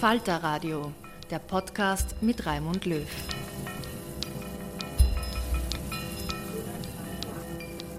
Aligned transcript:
Falter 0.00 0.42
Radio, 0.42 0.92
der 1.30 1.38
Podcast 1.38 2.16
mit 2.20 2.44
Raimund 2.44 2.84
Löw. 2.84 3.06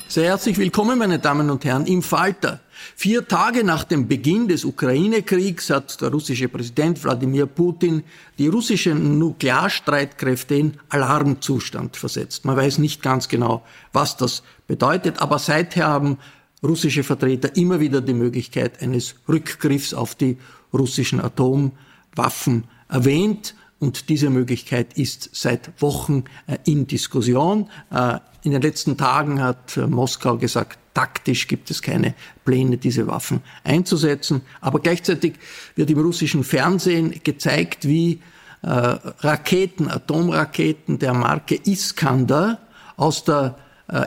Sehr 0.08 0.26
herzlich 0.26 0.60
willkommen, 0.60 1.00
meine 1.00 1.18
Damen 1.18 1.50
und 1.50 1.66
Herren, 1.66 1.88
im 1.88 2.04
Falter. 2.04 2.60
Vier 2.96 3.28
Tage 3.28 3.64
nach 3.64 3.84
dem 3.84 4.08
Beginn 4.08 4.48
des 4.48 4.64
Ukraine-Kriegs 4.64 5.72
hat 5.72 6.00
der 6.00 6.12
russische 6.12 6.48
Präsident 6.50 7.04
Wladimir 7.04 7.48
Putin 7.48 8.04
die 8.38 8.48
russischen 8.48 9.18
Nuklearstreitkräfte 9.18 10.54
in 10.54 10.80
Alarmzustand 10.90 11.98
versetzt. 11.98 12.46
Man 12.46 12.58
weiß 12.58 12.78
nicht 12.78 13.02
ganz 13.02 13.28
genau, 13.28 13.64
was 13.92 14.18
das 14.18 14.44
bedeutet, 14.68 15.20
aber 15.20 15.40
seither 15.40 15.88
haben 15.88 16.20
russische 16.64 17.04
Vertreter 17.04 17.56
immer 17.56 17.80
wieder 17.80 18.02
die 18.02 18.14
Möglichkeit 18.14 18.84
eines 18.84 19.16
Rückgriffs 19.28 19.96
auf 19.96 20.14
die 20.14 20.38
russischen 20.72 21.20
Atom 21.20 21.72
Waffen 22.18 22.66
erwähnt. 22.90 23.56
Und 23.80 24.10
diese 24.10 24.30
Möglichkeit 24.30 24.98
ist 24.98 25.30
seit 25.34 25.82
Wochen 25.82 26.24
äh, 26.48 26.58
in 26.66 26.88
Diskussion. 26.88 27.70
Äh, 27.92 28.18
in 28.44 28.52
den 28.52 28.62
letzten 28.62 28.98
Tagen 28.98 29.42
hat 29.42 29.78
äh, 29.78 29.86
Moskau 29.86 30.38
gesagt, 30.38 30.80
taktisch 30.96 31.48
gibt 31.48 31.70
es 31.70 31.82
keine 31.82 32.16
Pläne, 32.44 32.78
diese 32.78 33.06
Waffen 33.06 33.42
einzusetzen. 33.64 34.42
Aber 34.62 34.80
gleichzeitig 34.80 35.36
wird 35.76 35.92
im 35.92 36.00
russischen 36.00 36.44
Fernsehen 36.44 37.22
gezeigt, 37.24 37.88
wie 37.88 38.20
Raketen, 38.64 39.88
Atomraketen 39.88 40.98
der 40.98 41.14
Marke 41.14 41.60
Iskander 41.64 42.58
aus 42.98 43.24
der 43.24 43.56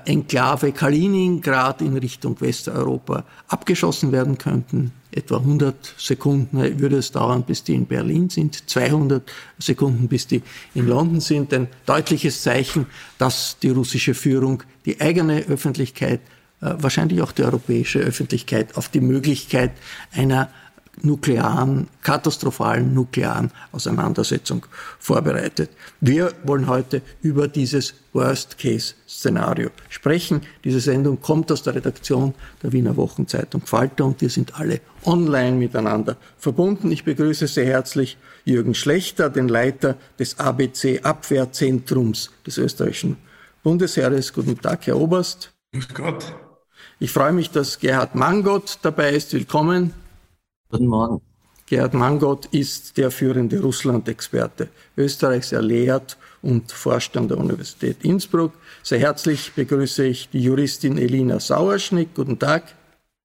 Enklave 0.04 0.72
Kaliningrad 0.72 1.80
in 1.80 1.96
Richtung 1.96 2.38
Westeuropa 2.40 3.24
abgeschossen 3.46 4.10
werden 4.10 4.36
könnten 4.36 4.92
etwa 5.12 5.38
100 5.38 5.94
Sekunden 5.98 6.78
würde 6.78 6.98
es 6.98 7.12
dauern, 7.12 7.42
bis 7.44 7.64
die 7.64 7.74
in 7.74 7.86
Berlin 7.86 8.30
sind, 8.30 8.68
200 8.68 9.30
Sekunden, 9.58 10.08
bis 10.08 10.26
die 10.26 10.42
in 10.74 10.86
London 10.86 11.20
sind. 11.20 11.52
Ein 11.52 11.68
deutliches 11.86 12.42
Zeichen, 12.42 12.86
dass 13.18 13.58
die 13.60 13.70
russische 13.70 14.14
Führung 14.14 14.62
die 14.84 15.00
eigene 15.00 15.44
Öffentlichkeit, 15.46 16.20
äh, 16.60 16.74
wahrscheinlich 16.78 17.22
auch 17.22 17.32
die 17.32 17.42
europäische 17.42 18.00
Öffentlichkeit, 18.00 18.76
auf 18.76 18.88
die 18.88 19.00
Möglichkeit 19.00 19.72
einer 20.12 20.50
nuklearen, 21.04 21.88
katastrophalen 22.02 22.94
nuklearen 22.94 23.50
Auseinandersetzung 23.72 24.66
vorbereitet. 24.98 25.70
Wir 26.00 26.32
wollen 26.44 26.66
heute 26.66 27.02
über 27.22 27.48
dieses 27.48 27.94
Worst-Case-Szenario 28.12 29.70
sprechen. 29.88 30.42
Diese 30.64 30.80
Sendung 30.80 31.20
kommt 31.20 31.50
aus 31.52 31.62
der 31.62 31.74
Redaktion 31.74 32.34
der 32.62 32.72
Wiener 32.72 32.96
Wochenzeitung 32.96 33.62
Falter 33.62 34.04
und 34.04 34.20
wir 34.20 34.30
sind 34.30 34.58
alle 34.58 34.80
online 35.04 35.56
miteinander 35.56 36.16
verbunden. 36.38 36.90
Ich 36.90 37.04
begrüße 37.04 37.46
sehr 37.46 37.66
herzlich 37.66 38.18
Jürgen 38.44 38.74
Schlechter, 38.74 39.30
den 39.30 39.48
Leiter 39.48 39.96
des 40.18 40.38
ABC 40.38 41.00
Abwehrzentrums 41.02 42.30
des 42.46 42.58
österreichischen 42.58 43.16
Bundesheeres. 43.62 44.32
Guten 44.32 44.60
Tag, 44.60 44.86
Herr 44.86 44.96
Oberst. 44.96 45.52
Grüß 45.72 45.88
Gott. 45.94 46.34
Ich 46.98 47.12
freue 47.12 47.32
mich, 47.32 47.50
dass 47.50 47.78
Gerhard 47.78 48.14
Mangott 48.14 48.78
dabei 48.82 49.10
ist. 49.12 49.32
Willkommen. 49.32 49.94
Guten 50.70 50.86
Morgen. 50.86 51.20
Gerhard 51.66 51.94
Mangott 51.94 52.46
ist 52.46 52.96
der 52.96 53.10
führende 53.10 53.60
Russland-Experte 53.60 54.68
Österreichs. 54.96 55.50
Er 55.50 55.62
lehrt 55.62 56.16
und 56.42 56.70
forscht 56.70 57.16
an 57.16 57.26
der 57.26 57.38
Universität 57.38 58.04
Innsbruck. 58.04 58.52
Sehr 58.84 59.00
herzlich 59.00 59.52
begrüße 59.52 60.04
ich 60.04 60.28
die 60.30 60.40
Juristin 60.40 60.96
Elina 60.96 61.40
Sauerschnick. 61.40 62.14
Guten 62.14 62.38
Tag. 62.38 62.74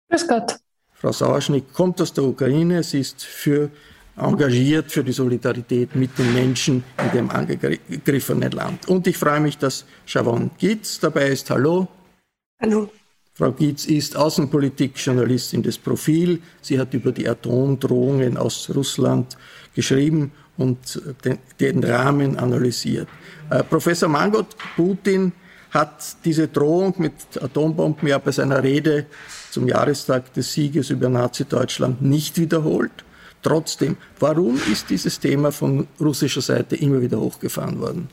Grüß 0.10 0.28
Gott. 0.28 0.58
Frau 0.94 1.12
Sauerschnick 1.12 1.72
kommt 1.72 2.02
aus 2.02 2.14
der 2.14 2.24
Ukraine. 2.24 2.82
Sie 2.82 3.00
ist 3.00 3.24
für, 3.24 3.70
engagiert 4.18 4.92
für 4.92 5.04
die 5.04 5.12
Solidarität 5.12 5.96
mit 5.96 6.18
den 6.18 6.34
Menschen 6.34 6.84
in 7.04 7.12
dem 7.12 7.30
angegriffenen 7.30 8.52
Land. 8.52 8.88
Und 8.88 9.06
ich 9.06 9.18
freue 9.18 9.40
mich, 9.40 9.60
dass 9.60 9.86
Shavon 10.06 10.50
Gitz 10.58 11.00
dabei 11.00 11.30
ist. 11.30 11.50
Hallo. 11.52 11.88
Hallo. 12.60 12.90
Frau 13.38 13.52
Gietz 13.52 13.86
ist 13.86 14.16
Außenpolitik-Journalistin 14.16 15.62
des 15.62 15.78
Profil. 15.78 16.42
Sie 16.62 16.80
hat 16.80 16.94
über 16.94 17.12
die 17.12 17.28
Atomdrohungen 17.28 18.38
aus 18.38 18.72
Russland 18.74 19.36
geschrieben 19.74 20.32
und 20.56 21.02
den, 21.26 21.40
den 21.60 21.84
Rahmen 21.84 22.38
analysiert. 22.38 23.10
Äh, 23.50 23.62
Professor 23.64 24.08
Mangot, 24.08 24.56
Putin 24.78 25.34
hat 25.72 26.16
diese 26.24 26.48
Drohung 26.48 26.94
mit 26.98 27.14
Atombomben 27.42 28.08
ja 28.08 28.20
bei 28.20 28.32
seiner 28.32 28.64
Rede 28.64 29.08
zum 29.52 29.68
Jahrestag 29.68 30.34
des 30.34 30.54
Sieges 30.54 30.90
über 30.90 31.10
Nazi-Deutschland 31.10 32.02
nicht 32.02 32.40
wiederholt. 32.40 33.04
Trotzdem, 33.42 33.98
warum 34.18 34.58
ist 34.72 34.90
dieses 34.90 35.20
Thema 35.20 35.52
von 35.52 35.88
russischer 36.00 36.42
Seite 36.42 36.78
immer 36.78 37.02
wieder 37.02 37.20
hochgefahren 37.20 37.82
worden? 37.82 38.08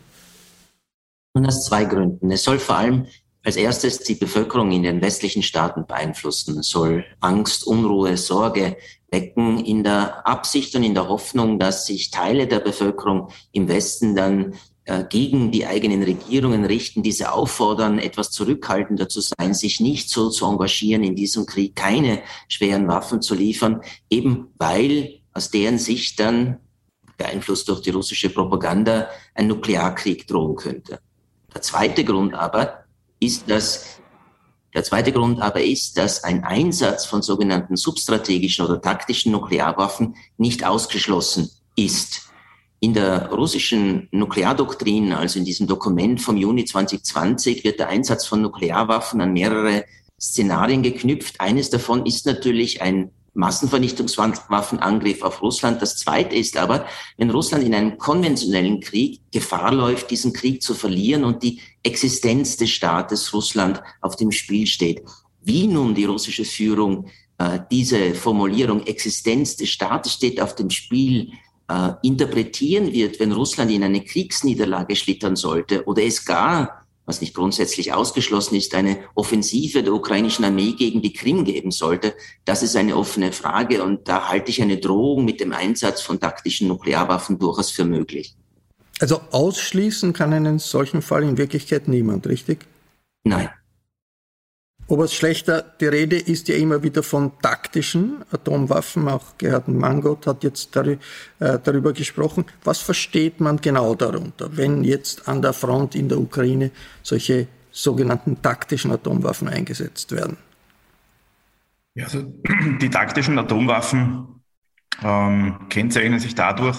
Und 1.35 1.47
aus 1.47 1.65
zwei 1.65 1.85
Gründen. 1.85 2.33
Es 2.33 2.43
soll 2.43 2.59
vor 2.59 2.77
allem 2.77 3.07
als 3.45 3.57
erstes 3.57 3.99
die 4.01 4.15
Bevölkerung 4.15 4.71
in 4.71 4.85
den 4.85 5.01
westlichen 5.01 5.43
Staaten 5.43 5.87
beeinflussen, 5.87 6.63
soll 6.63 7.05
Angst, 7.21 7.67
Unruhe, 7.67 8.17
Sorge 8.17 8.77
wecken 9.11 9.65
in 9.65 9.83
der 9.83 10.27
Absicht 10.27 10.75
und 10.75 10.85
in 10.85 10.95
der 10.95 11.09
Hoffnung, 11.09 11.59
dass 11.59 11.87
sich 11.87 12.11
Teile 12.11 12.47
der 12.47 12.61
Bevölkerung 12.61 13.29
im 13.53 13.69
Westen 13.69 14.15
dann 14.15 14.55
äh, 14.85 15.05
gegen 15.05 15.51
die 15.51 15.67
eigenen 15.67 16.03
Regierungen 16.03 16.65
richten, 16.65 17.03
diese 17.03 17.33
auffordern, 17.33 17.99
etwas 17.99 18.31
zurückhaltender 18.31 19.09
zu 19.09 19.21
sein, 19.21 19.55
sich 19.55 19.81
nicht 19.81 20.09
so 20.09 20.31
zu 20.31 20.47
engagieren 20.47 21.05
in 21.05 21.15
diesem 21.15 21.47
Krieg, 21.47 21.77
keine 21.77 22.23
schweren 22.49 22.89
Waffen 22.89 23.23
zu 23.23 23.35
liefern, 23.35 23.83
eben 24.09 24.49
weil 24.57 25.21
aus 25.35 25.51
deren 25.51 25.79
Sicht 25.79 26.19
dann 26.21 26.59
beeinflusst 27.17 27.69
durch 27.69 27.81
die 27.81 27.91
russische 27.91 28.31
Propaganda 28.31 29.09
ein 29.35 29.47
Nuklearkrieg 29.47 30.27
drohen 30.27 30.57
könnte. 30.57 31.01
Der 31.55 31.63
zweite 31.63 32.05
Grund 32.05 32.35
aber 32.35 32.82
ist, 33.23 33.49
dass 33.49 34.01
der 34.75 34.85
zweite 34.85 35.13
Grund 35.13 35.41
aber 35.41 35.63
ist, 35.63 35.99
dass 35.99 36.25
ein 36.25 36.45
Einsatz 36.45 37.05
von 37.05 37.23
sogenannten 37.23 37.77
substrategischen 37.77 38.65
oder 38.65 38.81
taktischen 38.81 39.33
Nuklearwaffen 39.33 40.17
nicht 40.39 40.65
ausgeschlossen 40.65 41.51
ist. 41.77 42.29
In 42.81 42.95
der 42.95 43.31
russischen 43.31 44.09
Nukleardoktrin, 44.11 45.13
also 45.13 45.39
in 45.39 45.45
diesem 45.45 45.67
Dokument 45.67 46.21
vom 46.21 46.37
Juni 46.37 46.65
2020, 46.65 47.65
wird 47.65 47.79
der 47.79 47.89
Einsatz 47.89 48.27
von 48.27 48.43
Nuklearwaffen 48.43 49.21
an 49.21 49.33
mehrere 49.33 49.85
Szenarien 50.21 50.83
geknüpft. 50.83 51.41
Eines 51.41 51.71
davon 51.71 52.07
ist 52.07 52.27
natürlich 52.27 52.81
ein 52.81 53.11
Massenvernichtungswaffenangriff 53.35 55.23
auf 55.23 55.43
Russland. 55.43 55.81
Das 55.81 55.97
Zweite 55.97 56.37
ist 56.37 56.57
aber, 56.57 56.87
wenn 57.17 57.31
Russland 57.31 57.65
in 57.65 57.75
einem 57.75 57.99
konventionellen 57.99 58.81
Krieg 58.81 59.21
Gefahr 59.33 59.73
läuft, 59.73 60.11
diesen 60.11 60.33
Krieg 60.33 60.63
zu 60.63 60.75
verlieren 60.75 61.25
und 61.25 61.43
die 61.43 61.61
Existenz 61.83 62.57
des 62.57 62.71
Staates 62.71 63.33
Russland 63.33 63.83
auf 64.01 64.17
dem 64.17 64.31
Spiel 64.31 64.67
steht. 64.67 65.03
Wie 65.43 65.67
nun 65.67 65.95
die 65.95 66.05
russische 66.05 66.45
Führung 66.45 67.09
äh, 67.39 67.61
diese 67.71 68.15
Formulierung 68.15 68.87
Existenz 68.87 69.57
des 69.57 69.71
Staates 69.71 70.13
steht 70.13 70.41
auf 70.41 70.55
dem 70.55 70.71
Spiel 70.71 71.33
äh, 71.69 71.93
interpretieren 72.03 72.93
wird, 72.93 73.19
wenn 73.19 73.33
Russland 73.33 73.71
in 73.71 73.83
eine 73.83 74.05
Kriegsniederlage 74.05 74.97
schlittern 74.97 75.37
sollte 75.37 75.85
oder 75.85 76.03
es 76.03 76.25
gar, 76.25 76.87
was 77.05 77.21
nicht 77.21 77.35
grundsätzlich 77.35 77.93
ausgeschlossen 77.93 78.55
ist, 78.55 78.75
eine 78.75 78.99
Offensive 79.15 79.83
der 79.83 79.93
ukrainischen 79.93 80.45
Armee 80.45 80.73
gegen 80.73 81.03
die 81.03 81.13
Krim 81.13 81.45
geben 81.45 81.73
sollte, 81.73 82.15
das 82.45 82.63
ist 82.63 82.77
eine 82.77 82.97
offene 82.97 83.33
Frage 83.33 83.83
und 83.83 84.07
da 84.07 84.29
halte 84.29 84.51
ich 84.51 84.63
eine 84.63 84.79
Drohung 84.79 85.25
mit 85.25 85.41
dem 85.41 85.53
Einsatz 85.53 86.01
von 86.01 86.21
taktischen 86.21 86.69
Nuklearwaffen 86.69 87.39
durchaus 87.39 87.71
für 87.71 87.85
möglich. 87.85 88.37
Also 89.01 89.21
ausschließen 89.31 90.13
kann 90.13 90.33
einen 90.33 90.59
solchen 90.59 91.03
Fall 91.03 91.23
in 91.25 91.37
Wirklichkeit 91.37 91.89
niemand, 91.89 92.27
richtig? 92.27 92.67
Nein. 93.25 93.49
Oberst 94.89 95.15
Schlechter, 95.15 95.63
die 95.81 95.87
Rede 95.87 96.19
ist 96.19 96.49
ja 96.49 96.57
immer 96.57 96.83
wieder 96.83 97.03
von 97.03 97.33
taktischen 97.41 98.25
Atomwaffen. 98.31 99.09
Auch 99.09 99.39
Gerhard 99.39 99.69
Mangot 99.69 100.27
hat 100.27 100.45
jetzt 100.45 100.77
äh, 100.77 100.99
darüber 101.39 101.93
gesprochen. 101.93 102.45
Was 102.65 102.79
versteht 102.79 103.41
man 103.41 103.59
genau 103.59 103.95
darunter, 103.95 104.57
wenn 104.57 104.85
jetzt 104.85 105.29
an 105.29 105.41
der 105.41 105.53
Front 105.53 105.95
in 105.95 106.09
der 106.09 106.19
Ukraine 106.19 106.73
solche 107.03 107.47
sogenannten 107.71 108.43
taktischen 108.43 108.91
Atomwaffen 108.91 109.49
eingesetzt 109.49 110.13
werden? 110.13 110.37
Ja, 111.95 112.05
also 112.05 112.23
die 112.81 112.91
taktischen 112.91 113.39
Atomwaffen 113.39 114.43
ähm, 115.03 115.57
kennzeichnen 115.69 116.19
sich 116.19 116.35
dadurch, 116.35 116.79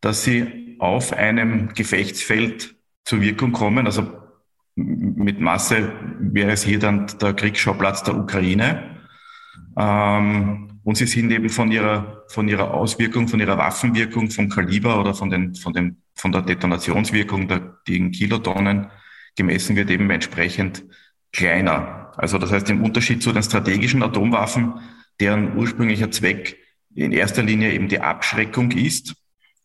dass 0.00 0.24
sie 0.24 0.65
auf 0.78 1.12
einem 1.12 1.72
Gefechtsfeld 1.74 2.74
zur 3.04 3.20
Wirkung 3.20 3.52
kommen. 3.52 3.86
Also 3.86 4.06
mit 4.74 5.40
Masse 5.40 5.92
wäre 6.18 6.52
es 6.52 6.64
hier 6.64 6.78
dann 6.78 7.06
der 7.20 7.34
Kriegsschauplatz 7.34 8.02
der 8.02 8.16
Ukraine. 8.16 8.96
Ähm, 9.78 10.80
und 10.84 10.96
sie 10.96 11.06
sind 11.06 11.30
eben 11.32 11.48
von 11.48 11.72
ihrer, 11.72 12.24
von 12.28 12.46
ihrer 12.48 12.72
Auswirkung, 12.72 13.26
von 13.26 13.40
ihrer 13.40 13.58
Waffenwirkung, 13.58 14.30
vom 14.30 14.48
Kaliber 14.48 15.00
oder 15.00 15.14
von, 15.14 15.30
den, 15.30 15.54
von, 15.54 15.72
dem, 15.72 15.96
von 16.14 16.32
der 16.32 16.42
Detonationswirkung, 16.42 17.48
der, 17.48 17.78
die 17.86 17.96
in 17.96 18.12
Kilotonnen 18.12 18.88
gemessen 19.36 19.76
wird, 19.76 19.90
eben 19.90 20.08
entsprechend 20.10 20.84
kleiner. 21.32 22.12
Also 22.16 22.38
das 22.38 22.52
heißt, 22.52 22.70
im 22.70 22.84
Unterschied 22.84 23.22
zu 23.22 23.32
den 23.32 23.42
strategischen 23.42 24.02
Atomwaffen, 24.02 24.74
deren 25.20 25.56
ursprünglicher 25.56 26.10
Zweck 26.10 26.58
in 26.94 27.12
erster 27.12 27.42
Linie 27.42 27.72
eben 27.72 27.88
die 27.88 28.00
Abschreckung 28.00 28.70
ist 28.70 29.14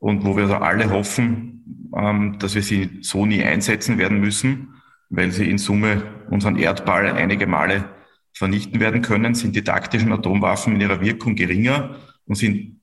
und 0.02 0.26
wo 0.26 0.36
wir 0.36 0.44
also 0.44 0.56
alle 0.56 0.90
hoffen, 0.90 1.88
ähm, 1.96 2.40
dass 2.40 2.56
wir 2.56 2.64
sie 2.64 3.00
so 3.02 3.28
nie 3.28 3.44
einsetzen 3.44 4.00
werden 4.00 4.20
müssen, 4.20 4.82
weil 5.10 5.32
sie 5.32 5.48
in 5.50 5.60
Summe 5.60 6.02
unseren 6.30 6.58
Erdball 6.58 7.06
einige 7.06 7.46
Male 7.46 7.86
vernichten 8.34 8.80
werden 8.80 9.04
können, 9.04 9.36
sind 9.36 9.56
die 9.56 9.64
taktischen 9.64 10.12
Atomwaffen 10.12 10.74
in 10.74 10.82
ihrer 10.82 11.02
Wirkung 11.02 11.36
geringer 11.36 11.98
und 12.26 12.36
sind 12.36 12.82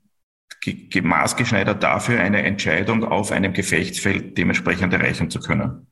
maßgeschneidert 1.03 1.83
dafür, 1.83 2.21
eine 2.21 2.43
Entscheidung 2.43 3.03
auf 3.05 3.33
einem 3.33 3.53
Gefechtsfeld 3.53 4.39
dementsprechend 4.39 4.93
erreichen 4.93 5.29
zu 5.29 5.41
können. 5.41 5.88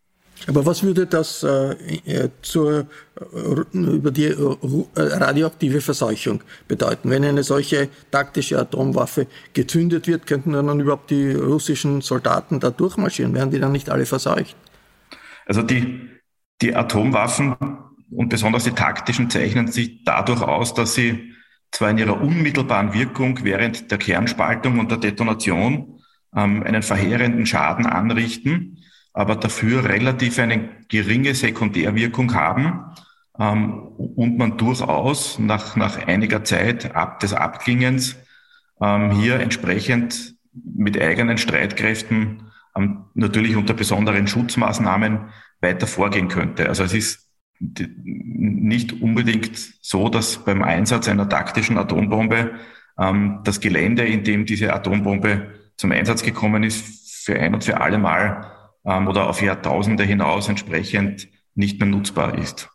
Aber 0.46 0.66
was 0.66 0.82
würde 0.82 1.06
das 1.06 1.42
äh, 1.42 1.72
äh 2.04 2.30
zur, 2.42 2.86
äh, 3.20 3.78
über 3.78 4.10
die 4.10 4.26
äh, 4.26 4.56
radioaktive 4.96 5.80
Verseuchung 5.80 6.42
bedeuten? 6.68 7.10
Wenn 7.10 7.24
eine 7.24 7.42
solche 7.42 7.88
taktische 8.10 8.58
Atomwaffe 8.58 9.26
gezündet 9.54 10.06
wird, 10.06 10.26
könnten 10.26 10.52
dann 10.52 10.80
überhaupt 10.80 11.10
die 11.10 11.32
russischen 11.32 12.00
Soldaten 12.00 12.60
da 12.60 12.70
durchmarschieren? 12.70 13.34
Wären 13.34 13.50
die 13.50 13.58
dann 13.58 13.72
nicht 13.72 13.90
alle 13.90 14.06
verseucht? 14.06 14.56
Also 15.46 15.62
die, 15.62 16.08
die 16.60 16.74
Atomwaffen 16.74 17.56
und 18.10 18.28
besonders 18.28 18.64
die 18.64 18.72
taktischen 18.72 19.30
zeichnen 19.30 19.68
sich 19.68 20.04
dadurch 20.04 20.42
aus, 20.42 20.74
dass 20.74 20.94
sie 20.94 21.32
zwar 21.70 21.90
in 21.90 21.98
ihrer 21.98 22.20
unmittelbaren 22.20 22.92
Wirkung 22.92 23.40
während 23.42 23.90
der 23.90 23.98
Kernspaltung 23.98 24.78
und 24.78 24.90
der 24.90 24.98
Detonation 24.98 26.00
ähm, 26.34 26.62
einen 26.62 26.82
verheerenden 26.82 27.46
Schaden 27.46 27.86
anrichten, 27.86 28.78
aber 29.16 29.34
dafür 29.36 29.84
relativ 29.84 30.38
eine 30.38 30.68
geringe 30.88 31.34
Sekundärwirkung 31.34 32.34
haben 32.34 32.84
ähm, 33.38 33.72
und 33.72 34.36
man 34.36 34.58
durchaus 34.58 35.38
nach, 35.38 35.74
nach 35.74 36.06
einiger 36.06 36.44
Zeit 36.44 36.94
ab 36.94 37.20
des 37.20 37.32
Abklingens 37.32 38.16
ähm, 38.78 39.12
hier 39.12 39.40
entsprechend 39.40 40.34
mit 40.52 41.00
eigenen 41.00 41.38
Streitkräften 41.38 42.42
ähm, 42.76 43.06
natürlich 43.14 43.56
unter 43.56 43.72
besonderen 43.72 44.26
Schutzmaßnahmen 44.26 45.30
weiter 45.62 45.86
vorgehen 45.86 46.28
könnte. 46.28 46.68
Also 46.68 46.84
es 46.84 46.92
ist 46.92 47.30
nicht 47.58 49.00
unbedingt 49.00 49.56
so, 49.80 50.10
dass 50.10 50.44
beim 50.44 50.62
Einsatz 50.62 51.08
einer 51.08 51.26
taktischen 51.26 51.78
Atombombe 51.78 52.50
ähm, 52.98 53.40
das 53.44 53.60
Gelände, 53.60 54.04
in 54.04 54.24
dem 54.24 54.44
diese 54.44 54.74
Atombombe 54.74 55.54
zum 55.78 55.92
Einsatz 55.92 56.22
gekommen 56.22 56.64
ist, 56.64 57.24
für 57.24 57.40
ein 57.40 57.54
und 57.54 57.64
für 57.64 57.80
alle 57.80 57.96
Mal 57.96 58.52
ähm, 58.86 59.08
oder 59.08 59.28
auf 59.28 59.42
Jahrtausende 59.42 60.04
hinaus 60.04 60.48
entsprechend 60.48 61.28
nicht 61.54 61.80
mehr 61.80 61.88
nutzbar 61.88 62.38
ist. 62.38 62.68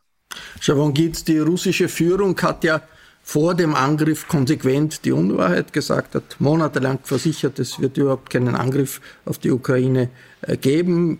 Javon 0.62 0.94
Gitz, 0.94 1.24
die 1.24 1.40
russische 1.40 1.88
Führung 1.88 2.40
hat 2.42 2.64
ja 2.64 2.82
vor 3.24 3.54
dem 3.54 3.76
Angriff 3.76 4.28
konsequent 4.28 5.06
die 5.06 5.12
Unwahrheit 5.12 5.74
gesagt, 5.74 6.16
hat 6.16 6.36
monatelang 6.40 7.00
versichert, 7.04 7.60
es 7.60 7.80
wird 7.80 7.98
überhaupt 7.98 8.30
keinen 8.30 8.56
Angriff 8.56 9.00
auf 9.26 9.38
die 9.38 9.52
Ukraine 9.52 10.10
äh, 10.42 10.58
geben, 10.58 11.20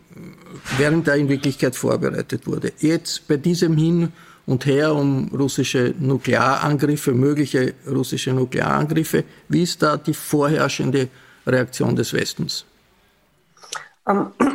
während 0.78 1.08
er 1.08 1.16
in 1.16 1.30
Wirklichkeit 1.30 1.76
vorbereitet 1.76 2.48
wurde. 2.48 2.74
Jetzt 2.80 3.28
bei 3.28 3.38
diesem 3.38 3.78
Hin 3.78 4.12
und 4.46 4.66
Her 4.66 4.96
um 4.96 5.30
russische 5.30 5.94
Nuklearangriffe, 6.00 7.14
mögliche 7.14 7.76
russische 7.88 8.34
Nuklearangriffe, 8.34 9.24
wie 9.48 9.64
ist 9.64 9.82
da 9.82 9.98
die 9.98 10.14
vorherrschende 10.14 11.08
Reaktion 11.46 11.96
des 11.96 12.14
Westens? 12.14 12.66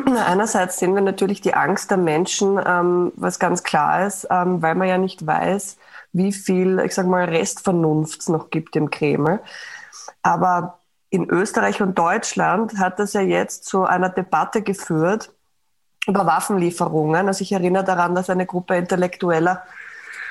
Einerseits 0.06 0.78
sehen 0.78 0.94
wir 0.94 1.02
natürlich 1.02 1.40
die 1.40 1.54
Angst 1.54 1.90
der 1.90 1.98
Menschen, 1.98 2.60
ähm, 2.64 3.12
was 3.16 3.40
ganz 3.40 3.64
klar 3.64 4.06
ist, 4.06 4.28
ähm, 4.30 4.62
weil 4.62 4.76
man 4.76 4.86
ja 4.86 4.98
nicht 4.98 5.26
weiß, 5.26 5.78
wie 6.12 6.32
viel, 6.32 6.78
ich 6.78 6.94
sage 6.94 7.08
mal, 7.08 7.24
Restvernunft 7.24 8.20
es 8.20 8.28
noch 8.28 8.50
gibt 8.50 8.76
im 8.76 8.90
Kreml. 8.90 9.40
Aber 10.22 10.78
in 11.10 11.28
Österreich 11.28 11.82
und 11.82 11.98
Deutschland 11.98 12.78
hat 12.78 13.00
das 13.00 13.14
ja 13.14 13.20
jetzt 13.20 13.64
zu 13.64 13.84
einer 13.84 14.08
Debatte 14.08 14.62
geführt 14.62 15.32
über 16.06 16.24
Waffenlieferungen. 16.24 17.26
Also 17.26 17.42
ich 17.42 17.50
erinnere 17.50 17.84
daran, 17.84 18.14
dass 18.14 18.30
eine 18.30 18.46
Gruppe 18.46 18.76
intellektueller 18.76 19.64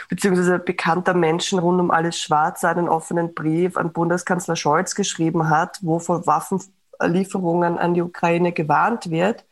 beziehungsweise 0.07 0.59
bekannter 0.59 1.13
Menschen 1.13 1.59
rund 1.59 1.81
um 1.81 1.91
alles 1.91 2.19
Schwarz 2.19 2.63
einen 2.63 2.87
offenen 2.87 3.33
Brief 3.33 3.75
an 3.75 3.91
Bundeskanzler 3.91 4.55
Scholz 4.55 4.95
geschrieben 4.95 5.49
hat, 5.49 5.79
wo 5.81 5.99
vor 5.99 6.25
Waffenlieferungen 6.27 7.77
an 7.77 7.93
die 7.93 8.01
Ukraine 8.01 8.53
gewarnt 8.53 9.09
wird, 9.09 9.43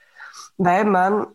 weil 0.58 0.86
man 0.86 1.28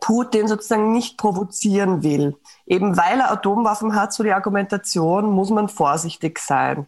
Putin 0.00 0.48
sozusagen 0.48 0.92
nicht 0.92 1.18
provozieren 1.18 2.02
will. 2.02 2.36
Eben 2.66 2.96
weil 2.96 3.20
er 3.20 3.30
Atomwaffen 3.30 3.94
hat, 3.94 4.12
so 4.12 4.22
die 4.22 4.32
Argumentation, 4.32 5.30
muss 5.30 5.50
man 5.50 5.68
vorsichtig 5.68 6.38
sein. 6.38 6.86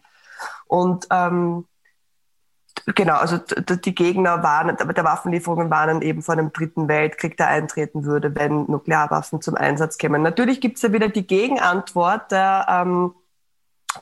Und 0.67 1.07
ähm, 1.11 1.67
genau, 2.95 3.17
also 3.17 3.39
die 3.39 3.95
Gegner 3.95 4.43
warnen, 4.43 4.77
der 4.77 5.05
Waffenlieferungen 5.05 5.71
warnen 5.71 6.03
eben 6.03 6.23
vor 6.23 6.35
einem 6.35 6.53
dritten 6.53 6.89
Weltkrieg, 6.89 7.37
der 7.37 7.49
eintreten 7.49 8.05
würde, 8.05 8.35
wenn 8.35 8.65
Nuklearwaffen 8.71 9.41
zum 9.41 9.57
Einsatz 9.57 9.99
kämen. 9.99 10.23
Natürlich 10.23 10.61
gibt 10.61 10.77
es 10.77 10.83
ja 10.83 10.93
wieder 10.93 11.09
die 11.09 11.27
Gegenantwort 11.27 12.31
der, 12.31 12.67
ähm, 12.69 13.15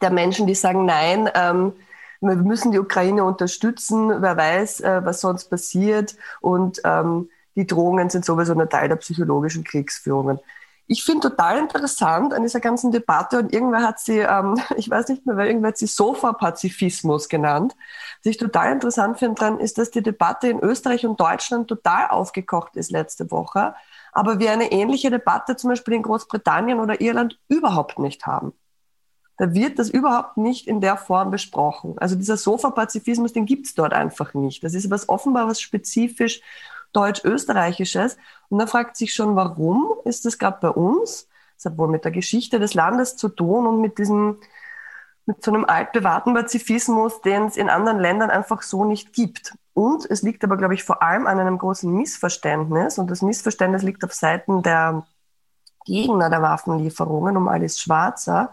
der 0.01 0.11
Menschen, 0.11 0.47
die 0.47 0.55
sagen, 0.55 0.85
nein, 0.85 1.29
ähm, 1.35 1.73
wir 2.21 2.37
müssen 2.37 2.73
die 2.73 2.79
Ukraine 2.79 3.25
unterstützen, 3.25 4.23
wer 4.23 4.37
weiß, 4.37 4.81
äh, 4.81 5.05
was 5.05 5.21
sonst 5.21 5.47
passiert 5.47 6.17
und 6.41 6.81
ähm, 6.85 7.29
die 7.57 7.67
Drohungen 7.67 8.11
sind 8.11 8.25
sowieso 8.25 8.53
ein 8.55 8.69
Teil 8.69 8.89
der 8.89 8.97
psychologischen 8.97 9.65
Kriegsführungen. 9.65 10.39
Ich 10.87 11.05
finde 11.05 11.29
total 11.29 11.59
interessant 11.59 12.35
an 12.35 12.43
dieser 12.43 12.59
ganzen 12.59 12.91
Debatte 12.91 13.39
und 13.39 13.53
irgendwer 13.53 13.83
hat 13.83 14.01
sie, 14.01 14.19
ähm, 14.19 14.61
ich 14.77 14.91
weiß 14.91 15.09
nicht 15.09 15.25
mehr, 15.25 15.37
wer 15.37 15.47
irgendwer 15.47 15.69
hat 15.69 15.79
sie 15.79 15.87
Sofa-Pazifismus 15.87 17.29
genannt. 17.29 17.77
Was 18.23 18.31
ich 18.31 18.39
total 18.39 18.73
interessant 18.73 19.19
finde 19.19 19.37
dran, 19.37 19.61
ist, 19.61 19.79
dass 19.79 19.91
die 19.91 20.03
Debatte 20.03 20.49
in 20.49 20.61
Österreich 20.61 21.07
und 21.07 21.21
Deutschland 21.21 21.69
total 21.69 22.09
aufgekocht 22.09 22.77
ist 22.77 22.91
letzte 22.91 23.31
Woche, 23.31 23.75
aber 24.13 24.41
wir 24.41 24.51
eine 24.51 24.73
ähnliche 24.73 25.11
Debatte 25.11 25.57
zum 25.57 25.71
Beispiel 25.71 25.95
in 25.95 26.03
Großbritannien 26.03 26.81
oder 26.81 27.01
Irland 27.01 27.39
überhaupt 27.49 27.99
nicht 27.99 28.27
haben 28.27 28.53
da 29.41 29.55
wird 29.55 29.79
das 29.79 29.89
überhaupt 29.89 30.37
nicht 30.37 30.67
in 30.67 30.83
der 30.83 30.99
Form 30.99 31.31
besprochen. 31.31 31.97
Also 31.97 32.15
dieser 32.15 32.37
Sofa-Pazifismus, 32.37 33.33
den 33.33 33.47
gibt 33.47 33.65
es 33.65 33.75
dort 33.75 33.95
einfach 33.95 34.35
nicht. 34.35 34.63
Das 34.63 34.75
ist 34.75 34.91
was 34.91 35.09
offenbar 35.09 35.49
was 35.49 35.63
spezifisch 35.63 36.43
deutsch-österreichisches. 36.93 38.19
Und 38.51 38.59
da 38.59 38.67
fragt 38.67 38.99
sich 38.99 39.15
schon, 39.15 39.37
warum 39.37 39.95
ist 40.05 40.27
das 40.27 40.37
gerade 40.37 40.59
bei 40.61 40.69
uns? 40.69 41.27
Das 41.57 41.65
hat 41.65 41.79
wohl 41.79 41.89
mit 41.89 42.05
der 42.05 42.13
Geschichte 42.13 42.61
des 42.61 42.75
Landes 42.75 43.17
zu 43.17 43.31
tun 43.31 43.67
und 43.67 43.81
mit 43.81 43.97
diesem, 43.97 44.37
mit 45.25 45.43
so 45.43 45.55
einem 45.55 45.65
altbewahrten 45.65 46.35
Pazifismus, 46.35 47.23
den 47.23 47.45
es 47.45 47.57
in 47.57 47.71
anderen 47.71 47.99
Ländern 47.99 48.29
einfach 48.29 48.61
so 48.61 48.85
nicht 48.85 49.15
gibt. 49.15 49.55
Und 49.73 50.05
es 50.11 50.21
liegt 50.21 50.45
aber, 50.45 50.59
glaube 50.59 50.75
ich, 50.75 50.85
vor 50.85 51.03
allem 51.03 51.27
an 51.27 51.41
einem 51.41 51.57
großen 51.57 51.91
Missverständnis. 51.91 52.99
Und 52.99 53.11
das 53.11 53.23
Missverständnis 53.23 53.85
liegt 53.85 54.05
auf 54.05 54.13
Seiten 54.13 54.63
der 54.63 55.07
Gegner 55.87 56.29
der 56.29 56.43
Waffenlieferungen 56.43 57.39
um 57.39 57.49
Alice 57.49 57.81
Schwarzer 57.81 58.53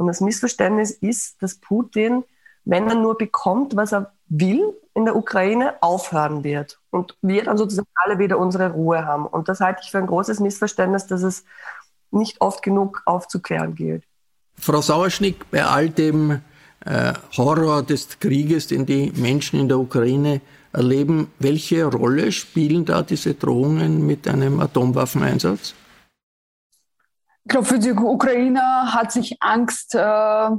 und 0.00 0.06
das 0.06 0.22
Missverständnis 0.22 0.92
ist, 0.92 1.42
dass 1.42 1.56
Putin, 1.56 2.24
wenn 2.64 2.88
er 2.88 2.94
nur 2.94 3.18
bekommt, 3.18 3.76
was 3.76 3.92
er 3.92 4.12
will 4.28 4.72
in 4.94 5.04
der 5.04 5.14
Ukraine, 5.14 5.74
aufhören 5.82 6.42
wird. 6.42 6.78
Und 6.88 7.18
wir 7.20 7.44
dann 7.44 7.58
sozusagen 7.58 7.86
alle 7.96 8.18
wieder 8.18 8.38
unsere 8.38 8.70
Ruhe 8.70 9.04
haben. 9.04 9.26
Und 9.26 9.50
das 9.50 9.60
halte 9.60 9.82
ich 9.84 9.90
für 9.90 9.98
ein 9.98 10.06
großes 10.06 10.40
Missverständnis, 10.40 11.06
dass 11.06 11.22
es 11.22 11.44
nicht 12.10 12.40
oft 12.40 12.62
genug 12.62 13.02
aufzuklären 13.04 13.74
gilt. 13.74 14.04
Frau 14.54 14.80
Sauerschnick, 14.80 15.50
bei 15.50 15.66
all 15.66 15.90
dem 15.90 16.40
äh, 16.86 17.12
Horror 17.36 17.82
des 17.82 18.18
Krieges, 18.20 18.68
den 18.68 18.86
die 18.86 19.12
Menschen 19.14 19.60
in 19.60 19.68
der 19.68 19.78
Ukraine 19.78 20.40
erleben, 20.72 21.30
welche 21.38 21.84
Rolle 21.84 22.32
spielen 22.32 22.86
da 22.86 23.02
diese 23.02 23.34
Drohungen 23.34 24.06
mit 24.06 24.26
einem 24.26 24.60
Atomwaffeneinsatz? 24.60 25.74
Ich 27.50 27.52
glaube, 27.52 27.66
für 27.66 27.80
die 27.80 27.90
Ukrainer 27.90 28.94
hat 28.94 29.10
sich 29.10 29.36
Angst 29.42 29.96
äh, 29.96 30.50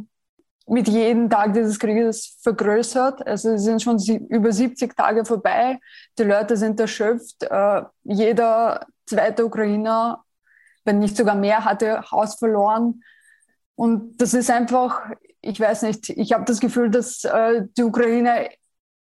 mit 0.67 0.89
jedem 0.89 1.29
Tag 1.29 1.53
dieses 1.53 1.79
Krieges 1.79 2.37
vergrößert. 2.43 3.25
Also 3.25 3.51
es 3.51 3.63
sind 3.63 3.81
schon 3.81 3.97
über 4.27 4.51
70 4.51 4.93
Tage 4.93 5.23
vorbei. 5.23 5.79
Die 6.19 6.23
Leute 6.23 6.57
sind 6.57 6.77
erschöpft. 6.81 7.43
Äh, 7.43 7.83
jeder 8.03 8.85
zweite 9.05 9.45
Ukrainer, 9.45 10.25
wenn 10.83 10.99
nicht 10.99 11.15
sogar 11.15 11.35
mehr, 11.35 11.63
hatte 11.63 12.11
Haus 12.11 12.35
verloren. 12.35 13.01
Und 13.75 14.17
das 14.17 14.33
ist 14.33 14.51
einfach, 14.51 14.99
ich 15.39 15.61
weiß 15.61 15.83
nicht, 15.83 16.09
ich 16.09 16.33
habe 16.33 16.43
das 16.43 16.59
Gefühl, 16.59 16.89
dass 16.89 17.23
äh, 17.23 17.67
die 17.77 17.83
Ukrainer 17.83 18.49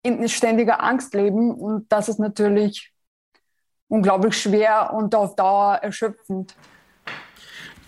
in 0.01 0.29
ständiger 0.29 0.81
Angst 0.81 1.13
leben. 1.13 1.51
Und 1.51 1.91
das 1.91 2.07
ist 2.07 2.19
natürlich 2.19 2.93
unglaublich 3.89 4.41
schwer 4.41 4.93
und 4.93 5.13
auf 5.13 5.35
Dauer 5.35 5.79
erschöpfend 5.81 6.55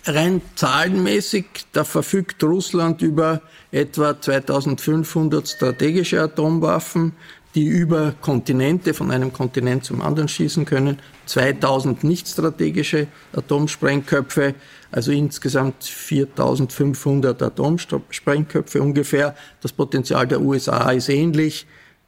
rein 0.10 0.42
zahlenmäßig, 0.56 1.46
da 1.74 1.84
verfügt 1.84 2.44
Russland 2.44 3.02
über 3.02 3.42
etwa 3.72 4.20
2500 4.20 5.48
strategische 5.48 6.22
Atomwaffen, 6.22 7.14
die 7.56 7.66
über 7.66 8.14
Kontinente 8.22 8.94
von 8.94 9.10
einem 9.10 9.34
Kontinent 9.34 9.84
zum 9.84 10.02
anderen 10.02 10.28
schießen 10.28 10.66
können, 10.66 11.00
2000 11.26 12.04
nicht 12.04 12.28
strategische 12.28 13.08
Atomsprengköpfe, 13.34 14.54
also 14.92 15.12
insgesamt 15.12 15.84
4500 15.84 17.42
Atomsprengköpfe 17.42 18.82
ungefähr. 18.82 19.36
Das 19.62 19.72
Potenzial 19.72 20.28
der 20.28 20.42
USA 20.42 20.92
ist 20.92 21.10
ähnlich. 21.10 21.66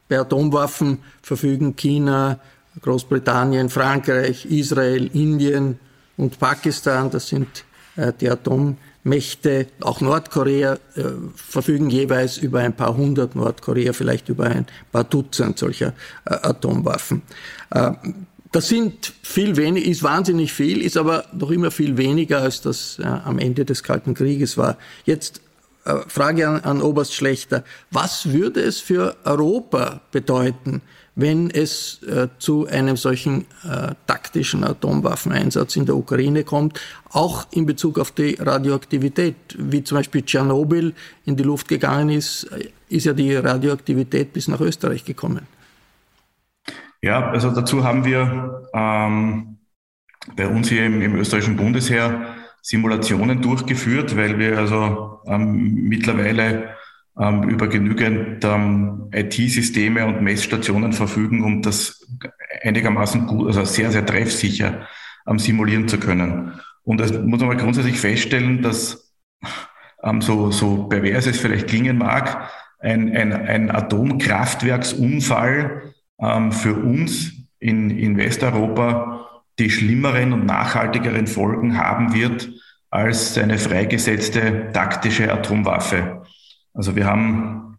Bei 0.08 0.20
Atomwaffen 0.20 0.98
verfügen 1.22 1.76
China, 1.76 2.38
Großbritannien, 2.80 3.68
Frankreich, 3.70 4.46
Israel, 4.46 5.10
Indien 5.12 5.78
und 6.16 6.38
Pakistan, 6.38 7.10
das 7.10 7.28
sind 7.28 7.64
die 8.20 8.30
Atommächte, 8.30 9.66
auch 9.80 10.00
Nordkorea, 10.00 10.74
äh, 10.94 11.02
verfügen 11.34 11.90
jeweils 11.90 12.38
über 12.38 12.60
ein 12.60 12.74
paar 12.74 12.96
hundert, 12.96 13.34
Nordkorea 13.34 13.92
vielleicht 13.92 14.28
über 14.28 14.46
ein 14.46 14.66
paar 14.92 15.04
Dutzend 15.04 15.58
solcher 15.58 15.92
äh, 16.24 16.34
Atomwaffen. 16.34 17.22
Das 18.52 18.68
sind 18.68 19.12
viel 19.22 19.56
wenig, 19.56 19.86
ist 19.86 20.02
wahnsinnig 20.02 20.52
viel, 20.52 20.82
ist 20.82 20.96
aber 20.96 21.24
noch 21.32 21.50
immer 21.50 21.70
viel 21.70 21.96
weniger, 21.96 22.42
als 22.42 22.60
das 22.60 22.98
am 23.00 23.38
Ende 23.38 23.64
des 23.64 23.84
Kalten 23.84 24.14
Krieges 24.14 24.56
war. 24.58 24.76
Jetzt 25.04 25.40
Frage 26.08 26.48
an, 26.48 26.60
an 26.62 26.82
Oberst 26.82 27.14
Schlechter. 27.14 27.62
Was 27.92 28.32
würde 28.32 28.60
es 28.60 28.80
für 28.80 29.16
Europa 29.24 30.00
bedeuten, 30.10 30.82
wenn 31.20 31.50
es 31.50 32.02
äh, 32.02 32.28
zu 32.38 32.66
einem 32.66 32.96
solchen 32.96 33.46
äh, 33.64 33.94
taktischen 34.06 34.64
Atomwaffeneinsatz 34.64 35.76
in 35.76 35.86
der 35.86 35.96
Ukraine 35.96 36.44
kommt, 36.44 36.80
auch 37.10 37.46
in 37.50 37.66
Bezug 37.66 37.98
auf 37.98 38.10
die 38.10 38.34
Radioaktivität, 38.38 39.36
wie 39.58 39.84
zum 39.84 39.98
Beispiel 39.98 40.22
Tschernobyl 40.22 40.94
in 41.24 41.36
die 41.36 41.42
Luft 41.42 41.68
gegangen 41.68 42.10
ist, 42.10 42.44
äh, 42.44 42.68
ist 42.88 43.06
ja 43.06 43.12
die 43.12 43.34
Radioaktivität 43.34 44.32
bis 44.32 44.48
nach 44.48 44.60
Österreich 44.60 45.04
gekommen. 45.04 45.46
Ja, 47.02 47.30
also 47.30 47.50
dazu 47.50 47.82
haben 47.84 48.04
wir 48.04 48.68
ähm, 48.74 49.56
bei 50.36 50.46
uns 50.48 50.68
hier 50.68 50.84
im, 50.84 51.00
im 51.00 51.16
österreichischen 51.16 51.56
Bundesheer 51.56 52.36
Simulationen 52.62 53.40
durchgeführt, 53.40 54.16
weil 54.16 54.38
wir 54.38 54.58
also 54.58 55.20
ähm, 55.26 55.74
mittlerweile 55.88 56.74
ähm, 57.18 57.48
über 57.48 57.68
genügend 57.68 58.44
ähm, 58.44 59.08
IT-Systeme 59.12 60.06
und 60.06 60.22
Messstationen 60.22 60.92
verfügen, 60.92 61.44
um 61.44 61.62
das 61.62 62.06
einigermaßen 62.62 63.26
gut, 63.26 63.48
also 63.48 63.64
sehr, 63.64 63.90
sehr 63.90 64.06
treffsicher 64.06 64.86
ähm, 65.26 65.38
simulieren 65.38 65.88
zu 65.88 65.98
können. 65.98 66.52
Und 66.82 67.00
das 67.00 67.12
muss 67.12 67.40
man 67.40 67.48
mal 67.48 67.56
grundsätzlich 67.56 67.98
feststellen, 67.98 68.60
dass 68.62 69.14
ähm, 70.02 70.22
so, 70.22 70.50
so 70.50 70.84
pervers 70.84 71.26
es 71.26 71.38
vielleicht 71.38 71.68
klingen 71.68 71.98
mag, 71.98 72.48
ein, 72.78 73.14
ein, 73.14 73.32
ein 73.32 73.70
Atomkraftwerksunfall 73.70 75.92
ähm, 76.20 76.52
für 76.52 76.74
uns 76.74 77.32
in, 77.58 77.90
in 77.90 78.16
Westeuropa 78.16 79.26
die 79.58 79.70
schlimmeren 79.70 80.32
und 80.32 80.46
nachhaltigeren 80.46 81.26
Folgen 81.26 81.76
haben 81.78 82.14
wird 82.14 82.48
als 82.88 83.36
eine 83.36 83.58
freigesetzte 83.58 84.70
taktische 84.72 85.30
Atomwaffe. 85.32 86.19
Also 86.74 86.96
wir 86.96 87.06
haben 87.06 87.78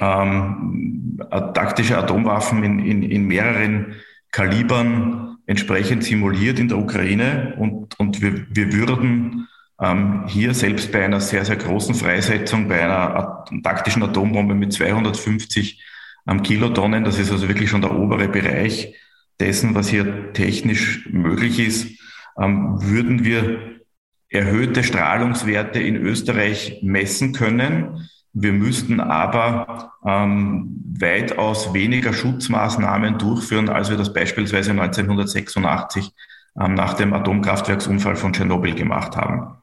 ähm, 0.00 1.18
taktische 1.54 1.98
Atomwaffen 1.98 2.62
in, 2.62 2.78
in, 2.78 3.02
in 3.02 3.26
mehreren 3.26 3.96
Kalibern 4.30 5.38
entsprechend 5.46 6.04
simuliert 6.04 6.58
in 6.58 6.68
der 6.68 6.78
Ukraine 6.78 7.54
und, 7.58 7.98
und 7.98 8.22
wir, 8.22 8.46
wir 8.50 8.72
würden 8.72 9.48
ähm, 9.80 10.24
hier 10.28 10.54
selbst 10.54 10.92
bei 10.92 11.04
einer 11.04 11.20
sehr, 11.20 11.44
sehr 11.44 11.56
großen 11.56 11.94
Freisetzung, 11.94 12.68
bei 12.68 12.82
einer 12.82 13.44
taktischen 13.62 14.02
Atombombe 14.02 14.54
mit 14.54 14.72
250 14.72 15.82
ähm, 16.28 16.42
Kilotonnen, 16.42 17.04
das 17.04 17.18
ist 17.18 17.32
also 17.32 17.48
wirklich 17.48 17.70
schon 17.70 17.80
der 17.80 17.98
obere 17.98 18.28
Bereich 18.28 18.94
dessen, 19.40 19.74
was 19.74 19.88
hier 19.88 20.32
technisch 20.32 21.08
möglich 21.10 21.58
ist, 21.58 21.98
ähm, 22.38 22.76
würden 22.80 23.24
wir 23.24 23.80
erhöhte 24.28 24.84
Strahlungswerte 24.84 25.80
in 25.80 25.96
Österreich 25.96 26.78
messen 26.82 27.32
können. 27.32 28.08
Wir 28.32 28.52
müssten 28.52 29.00
aber 29.00 29.92
ähm, 30.06 30.76
weitaus 30.98 31.74
weniger 31.74 32.12
Schutzmaßnahmen 32.12 33.18
durchführen, 33.18 33.68
als 33.68 33.90
wir 33.90 33.96
das 33.96 34.12
beispielsweise 34.12 34.70
1986 34.70 36.12
ähm, 36.60 36.74
nach 36.74 36.94
dem 36.94 37.12
Atomkraftwerksunfall 37.12 38.16
von 38.16 38.32
Tschernobyl 38.32 38.74
gemacht 38.74 39.16
haben. 39.16 39.56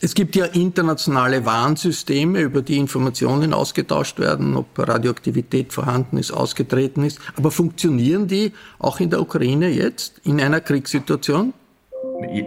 Es 0.00 0.14
gibt 0.14 0.36
ja 0.36 0.44
internationale 0.44 1.44
Warnsysteme, 1.44 2.40
über 2.40 2.62
die 2.62 2.76
Informationen 2.76 3.52
ausgetauscht 3.52 4.18
werden, 4.18 4.56
ob 4.56 4.66
Radioaktivität 4.78 5.72
vorhanden 5.72 6.18
ist, 6.18 6.30
ausgetreten 6.30 7.02
ist. 7.02 7.18
Aber 7.36 7.50
funktionieren 7.50 8.28
die 8.28 8.52
auch 8.78 9.00
in 9.00 9.10
der 9.10 9.20
Ukraine 9.20 9.68
jetzt 9.68 10.20
in 10.24 10.40
einer 10.40 10.60
Kriegssituation? 10.60 11.52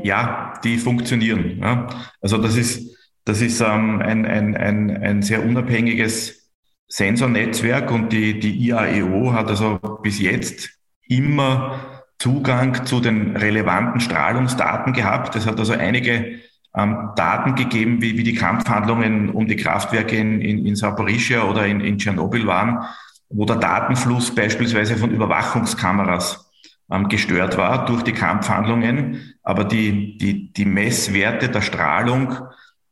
Ja, 0.04 0.54
die 0.64 0.78
funktionieren. 0.78 1.58
Ja. 1.60 1.88
Also 2.22 2.38
das 2.38 2.56
ist 2.56 2.96
das 3.26 3.42
ist 3.42 3.62
ähm, 3.62 4.02
ein, 4.02 4.26
ein, 4.26 4.56
ein, 4.56 4.98
ein 4.98 5.22
sehr 5.22 5.46
unabhängiges 5.46 6.50
Sensornetzwerk 6.88 7.92
und 7.92 8.12
die, 8.12 8.40
die 8.40 8.68
IAEO 8.68 9.34
hat 9.34 9.48
also 9.48 9.80
bis 10.02 10.20
jetzt 10.20 10.70
immer 11.08 12.04
Zugang 12.20 12.86
zu 12.86 13.00
den 13.00 13.36
relevanten 13.36 14.00
Strahlungsdaten 14.02 14.94
gehabt. 14.94 15.36
Es 15.36 15.46
hat 15.46 15.58
also 15.58 15.74
einige 15.74 16.40
ähm, 16.76 17.10
Daten 17.16 17.56
gegeben, 17.56 18.02
wie, 18.02 18.18
wie 18.18 18.24
die 18.24 18.36
Kampfhandlungen 18.36 19.30
um 19.30 19.48
die 19.48 19.56
Kraftwerke 19.56 20.16
in, 20.18 20.42
in, 20.42 20.66
in 20.66 20.76
Saporischia 20.76 21.44
oder 21.44 21.66
in, 21.66 21.82
in 21.82 21.98
Tschernobyl 21.98 22.46
waren, 22.46 22.86
wo 23.30 23.46
der 23.46 23.58
Datenfluss 23.58 24.36
beispielsweise 24.36 24.98
von 24.98 25.12
Überwachungskameras 25.12 26.52
ähm, 26.92 27.08
gestört 27.08 27.58
war 27.58 27.86
durch 27.86 28.04
die 28.04 28.14
Kampfhandlungen. 28.14 29.34
Aber 29.44 29.64
die, 29.64 30.18
die, 30.18 30.54
die 30.54 30.66
Messwerte 30.66 31.50
der 31.50 31.62
Strahlung, 31.62 32.38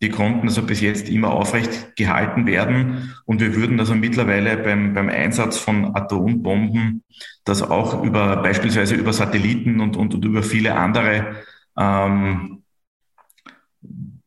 die 0.01 0.09
konnten 0.09 0.47
also 0.47 0.63
bis 0.63 0.81
jetzt 0.81 1.09
immer 1.09 1.31
aufrecht 1.31 1.95
gehalten 1.95 2.45
werden. 2.45 3.13
Und 3.25 3.41
wir 3.41 3.55
würden 3.55 3.79
also 3.79 3.95
mittlerweile 3.95 4.57
beim, 4.57 4.93
beim 4.93 5.09
Einsatz 5.09 5.57
von 5.57 5.95
Atombomben 5.95 7.03
das 7.43 7.61
auch 7.61 8.03
über 8.03 8.37
beispielsweise 8.37 8.95
über 8.95 9.11
Satelliten 9.11 9.81
und, 9.81 9.97
und, 9.97 10.13
und 10.13 10.23
über 10.23 10.41
viele 10.43 10.75
andere 10.75 11.35
ähm, 11.77 12.63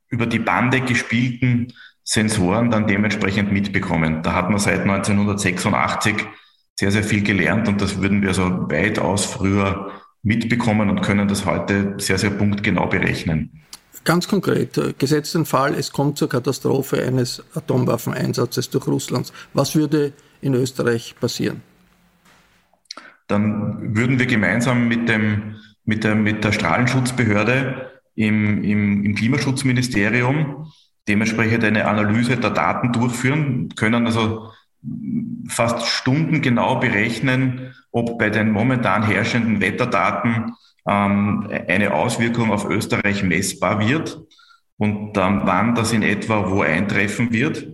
über 0.09 0.27
die 0.27 0.39
Bande 0.39 0.83
gespielten 0.83 1.73
Sensoren 2.05 2.71
dann 2.71 2.87
dementsprechend 2.87 3.51
mitbekommen. 3.51 4.23
Da 4.23 4.35
hat 4.35 4.51
man 4.51 4.59
seit 4.59 4.81
1986 4.81 6.27
sehr, 6.79 6.91
sehr 6.91 7.05
viel 7.05 7.23
gelernt 7.23 7.69
und 7.69 7.81
das 7.81 8.01
würden 8.01 8.23
wir 8.23 8.35
so 8.35 8.71
weitaus 8.71 9.25
früher 9.25 9.91
mitbekommen 10.23 10.91
und 10.91 11.01
können 11.01 11.29
das 11.29 11.47
heute 11.47 11.95
sehr, 11.99 12.19
sehr 12.19 12.31
punktgenau 12.31 12.87
berechnen. 12.87 13.62
Ganz 14.05 14.27
konkret, 14.27 14.77
äh, 14.79 14.95
gesetzt 14.99 15.35
den 15.35 15.45
Fall, 15.45 15.75
es 15.75 15.93
kommt 15.93 16.19
zur 16.19 16.29
Katastrophe 16.29 17.03
eines 17.03 17.43
Atomwaffeneinsatzes 17.55 18.71
durch 18.71 18.87
Russland. 18.87 19.33
Was 19.55 19.77
würde 19.77 20.13
in 20.41 20.55
Österreich 20.55 21.15
passieren? 21.21 21.63
Dann 23.29 23.97
würden 23.97 24.19
wir 24.19 24.27
gemeinsam 24.27 24.89
mit, 24.89 25.09
dem, 25.09 25.57
mit, 25.85 26.05
der, 26.05 26.17
mit 26.17 26.43
der 26.43 26.53
Strahlenschutzbehörde 26.53 27.91
im, 28.15 28.63
im, 28.63 29.05
im 29.05 29.15
Klimaschutzministerium 29.15 30.67
dementsprechend 31.09 31.65
eine 31.65 31.87
Analyse 31.87 32.37
der 32.37 32.51
Daten 32.51 32.93
durchführen, 32.93 33.71
können 33.77 34.07
also 34.07 34.51
fast 35.49 35.87
stundengenau 35.87 36.77
berechnen, 36.77 37.75
ob 37.91 38.19
bei 38.19 38.31
den 38.31 38.51
momentan 38.51 39.03
herrschenden 39.05 39.61
Wetterdaten 39.61 40.55
ähm, 40.87 41.49
eine 41.69 41.95
Auswirkung 41.95 42.51
auf 42.51 42.69
Österreich 42.69 43.23
messbar 43.23 43.87
wird 43.87 44.21
und 44.77 45.17
ähm, 45.17 45.43
wann 45.45 45.75
das 45.75 45.93
in 45.93 46.03
etwa 46.03 46.51
wo 46.51 46.63
eintreffen 46.63 47.33
wird. 47.33 47.69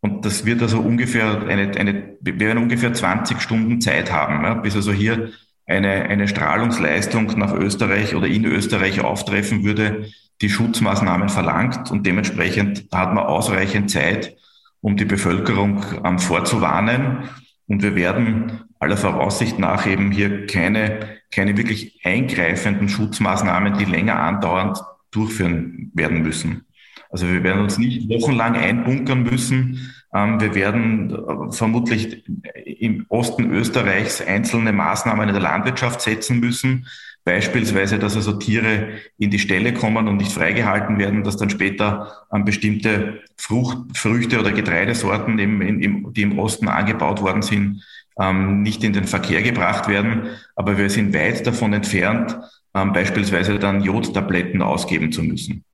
Und 0.00 0.24
das 0.24 0.44
wird 0.44 0.62
also 0.62 0.80
ungefähr 0.80 1.46
eine, 1.48 1.70
eine 1.76 2.16
wir 2.20 2.40
werden 2.40 2.62
ungefähr 2.62 2.92
20 2.92 3.40
Stunden 3.40 3.80
Zeit 3.80 4.12
haben, 4.12 4.44
ja, 4.44 4.54
bis 4.54 4.76
also 4.76 4.92
hier 4.92 5.30
eine, 5.66 5.90
eine 6.04 6.28
Strahlungsleistung 6.28 7.38
nach 7.38 7.54
Österreich 7.54 8.14
oder 8.14 8.26
in 8.26 8.44
Österreich 8.44 9.00
auftreffen 9.00 9.64
würde, 9.64 10.06
die 10.42 10.50
Schutzmaßnahmen 10.50 11.28
verlangt. 11.28 11.90
Und 11.90 12.06
dementsprechend 12.06 12.86
hat 12.92 13.14
man 13.14 13.24
ausreichend 13.24 13.90
Zeit, 13.90 14.36
um 14.80 14.96
die 14.96 15.06
Bevölkerung 15.06 15.84
ähm, 16.04 16.18
vorzuwarnen. 16.18 17.30
Und 17.66 17.82
wir 17.82 17.94
werden 17.94 18.64
aller 18.78 18.96
Voraussicht 18.96 19.58
nach 19.58 19.86
eben 19.86 20.10
hier 20.10 20.46
keine, 20.46 21.18
keine 21.30 21.56
wirklich 21.56 22.00
eingreifenden 22.04 22.88
Schutzmaßnahmen, 22.88 23.78
die 23.78 23.86
länger 23.86 24.18
andauernd 24.18 24.78
durchführen 25.10 25.90
werden 25.94 26.22
müssen. 26.22 26.66
Also 27.10 27.28
wir 27.28 27.42
werden 27.44 27.62
uns 27.62 27.78
nicht 27.78 28.08
wochenlang 28.08 28.56
einbunkern 28.56 29.22
müssen. 29.22 29.94
Ähm, 30.12 30.40
wir 30.40 30.54
werden 30.54 31.10
äh, 31.14 31.52
vermutlich 31.52 32.24
im 32.64 33.06
Osten 33.08 33.50
Österreichs 33.52 34.20
einzelne 34.20 34.72
Maßnahmen 34.72 35.28
in 35.28 35.34
der 35.34 35.42
Landwirtschaft 35.42 36.00
setzen 36.00 36.40
müssen. 36.40 36.86
Beispielsweise, 37.24 37.98
dass 37.98 38.16
also 38.16 38.32
Tiere 38.34 38.88
in 39.18 39.30
die 39.30 39.38
Ställe 39.38 39.72
kommen 39.72 40.08
und 40.08 40.18
nicht 40.18 40.32
freigehalten 40.32 40.98
werden, 40.98 41.24
dass 41.24 41.38
dann 41.38 41.50
später 41.50 42.26
ähm, 42.32 42.44
bestimmte 42.44 43.22
Frucht, 43.36 43.78
Früchte 43.96 44.38
oder 44.38 44.52
Getreidesorten, 44.52 45.38
im, 45.38 46.12
die 46.12 46.22
im 46.22 46.38
Osten 46.38 46.68
angebaut 46.68 47.22
worden 47.22 47.42
sind, 47.42 47.82
ähm, 48.20 48.62
nicht 48.62 48.84
in 48.84 48.92
den 48.92 49.04
Verkehr 49.04 49.42
gebracht 49.42 49.88
werden. 49.88 50.28
Aber 50.54 50.76
wir 50.76 50.90
sind 50.90 51.14
weit 51.14 51.46
davon 51.46 51.72
entfernt, 51.72 52.36
beispielsweise 52.72 53.60
dann 53.60 53.82
Jodtabletten 53.82 54.60
ausgeben 54.60 55.12
zu 55.12 55.22
müssen. 55.22 55.64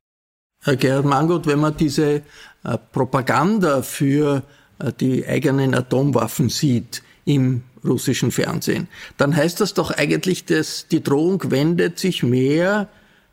Herr 0.63 0.75
Gerhard 0.75 1.05
Mangold, 1.05 1.47
wenn 1.47 1.59
man 1.59 1.75
diese 1.75 2.21
äh, 2.63 2.77
Propaganda 2.91 3.81
für 3.81 4.43
äh, 4.77 4.91
die 4.99 5.25
eigenen 5.27 5.73
Atomwaffen 5.73 6.49
sieht 6.49 7.01
im 7.25 7.63
russischen 7.83 8.31
Fernsehen, 8.31 8.87
dann 9.17 9.35
heißt 9.35 9.59
das 9.59 9.73
doch 9.73 9.91
eigentlich, 9.91 10.45
dass 10.45 10.87
die 10.87 11.03
Drohung 11.03 11.51
wendet 11.51 11.99
sich 11.99 12.23
mehr 12.23 12.87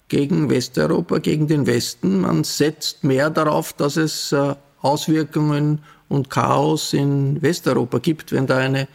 gegen 0.09 0.51
Westeuropa, 0.51 1.19
gegen 1.19 1.47
den 1.47 1.67
Westen. 1.67 2.21
Man 2.21 2.45
setzt 2.45 3.05
mehr 3.05 3.31
darauf, 3.31 3.73
dass 3.73 3.97
es 3.97 4.33
äh, 4.33 4.55
Auswirkungen 4.81 5.81
und 6.09 6.31
Chaos 6.31 6.95
in 6.95 7.41
Westeuropa 7.43 7.99
gibt, 7.99 8.33
wenn 8.33 8.47
da 8.47 8.57
eine 8.57 8.89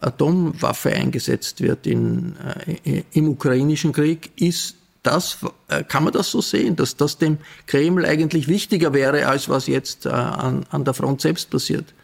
Atomwaffe 0.00 0.92
eingesetzt 0.92 1.60
wird 1.60 1.86
in, 1.86 2.34
äh, 2.84 3.02
im 3.12 3.28
ukrainischen 3.28 3.92
Krieg. 3.92 4.32
Ist 4.36 4.76
das, 5.02 5.38
äh, 5.68 5.84
kann 5.84 6.02
man 6.02 6.12
das 6.12 6.32
so 6.32 6.40
sehen, 6.40 6.74
dass 6.74 6.96
das 6.96 7.18
dem 7.18 7.38
Kreml 7.66 8.04
eigentlich 8.04 8.48
wichtiger 8.48 8.92
wäre, 8.92 9.28
als 9.28 9.48
was 9.48 9.68
jetzt 9.68 10.06
an, 10.06 10.66
an 10.70 10.84
der 10.84 10.94
Front 10.94 11.20
selbst 11.20 11.50
passiert? 11.50 11.94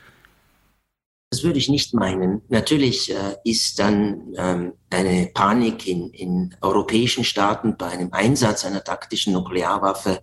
Das 1.32 1.44
würde 1.44 1.58
ich 1.58 1.70
nicht 1.70 1.94
meinen. 1.94 2.42
Natürlich 2.50 3.10
äh, 3.10 3.36
ist 3.42 3.78
dann 3.78 4.34
ähm, 4.36 4.74
eine 4.90 5.30
Panik 5.32 5.88
in, 5.88 6.10
in 6.10 6.54
europäischen 6.60 7.24
Staaten 7.24 7.78
bei 7.78 7.86
einem 7.86 8.12
Einsatz 8.12 8.66
einer 8.66 8.84
taktischen 8.84 9.32
Nuklearwaffe 9.32 10.20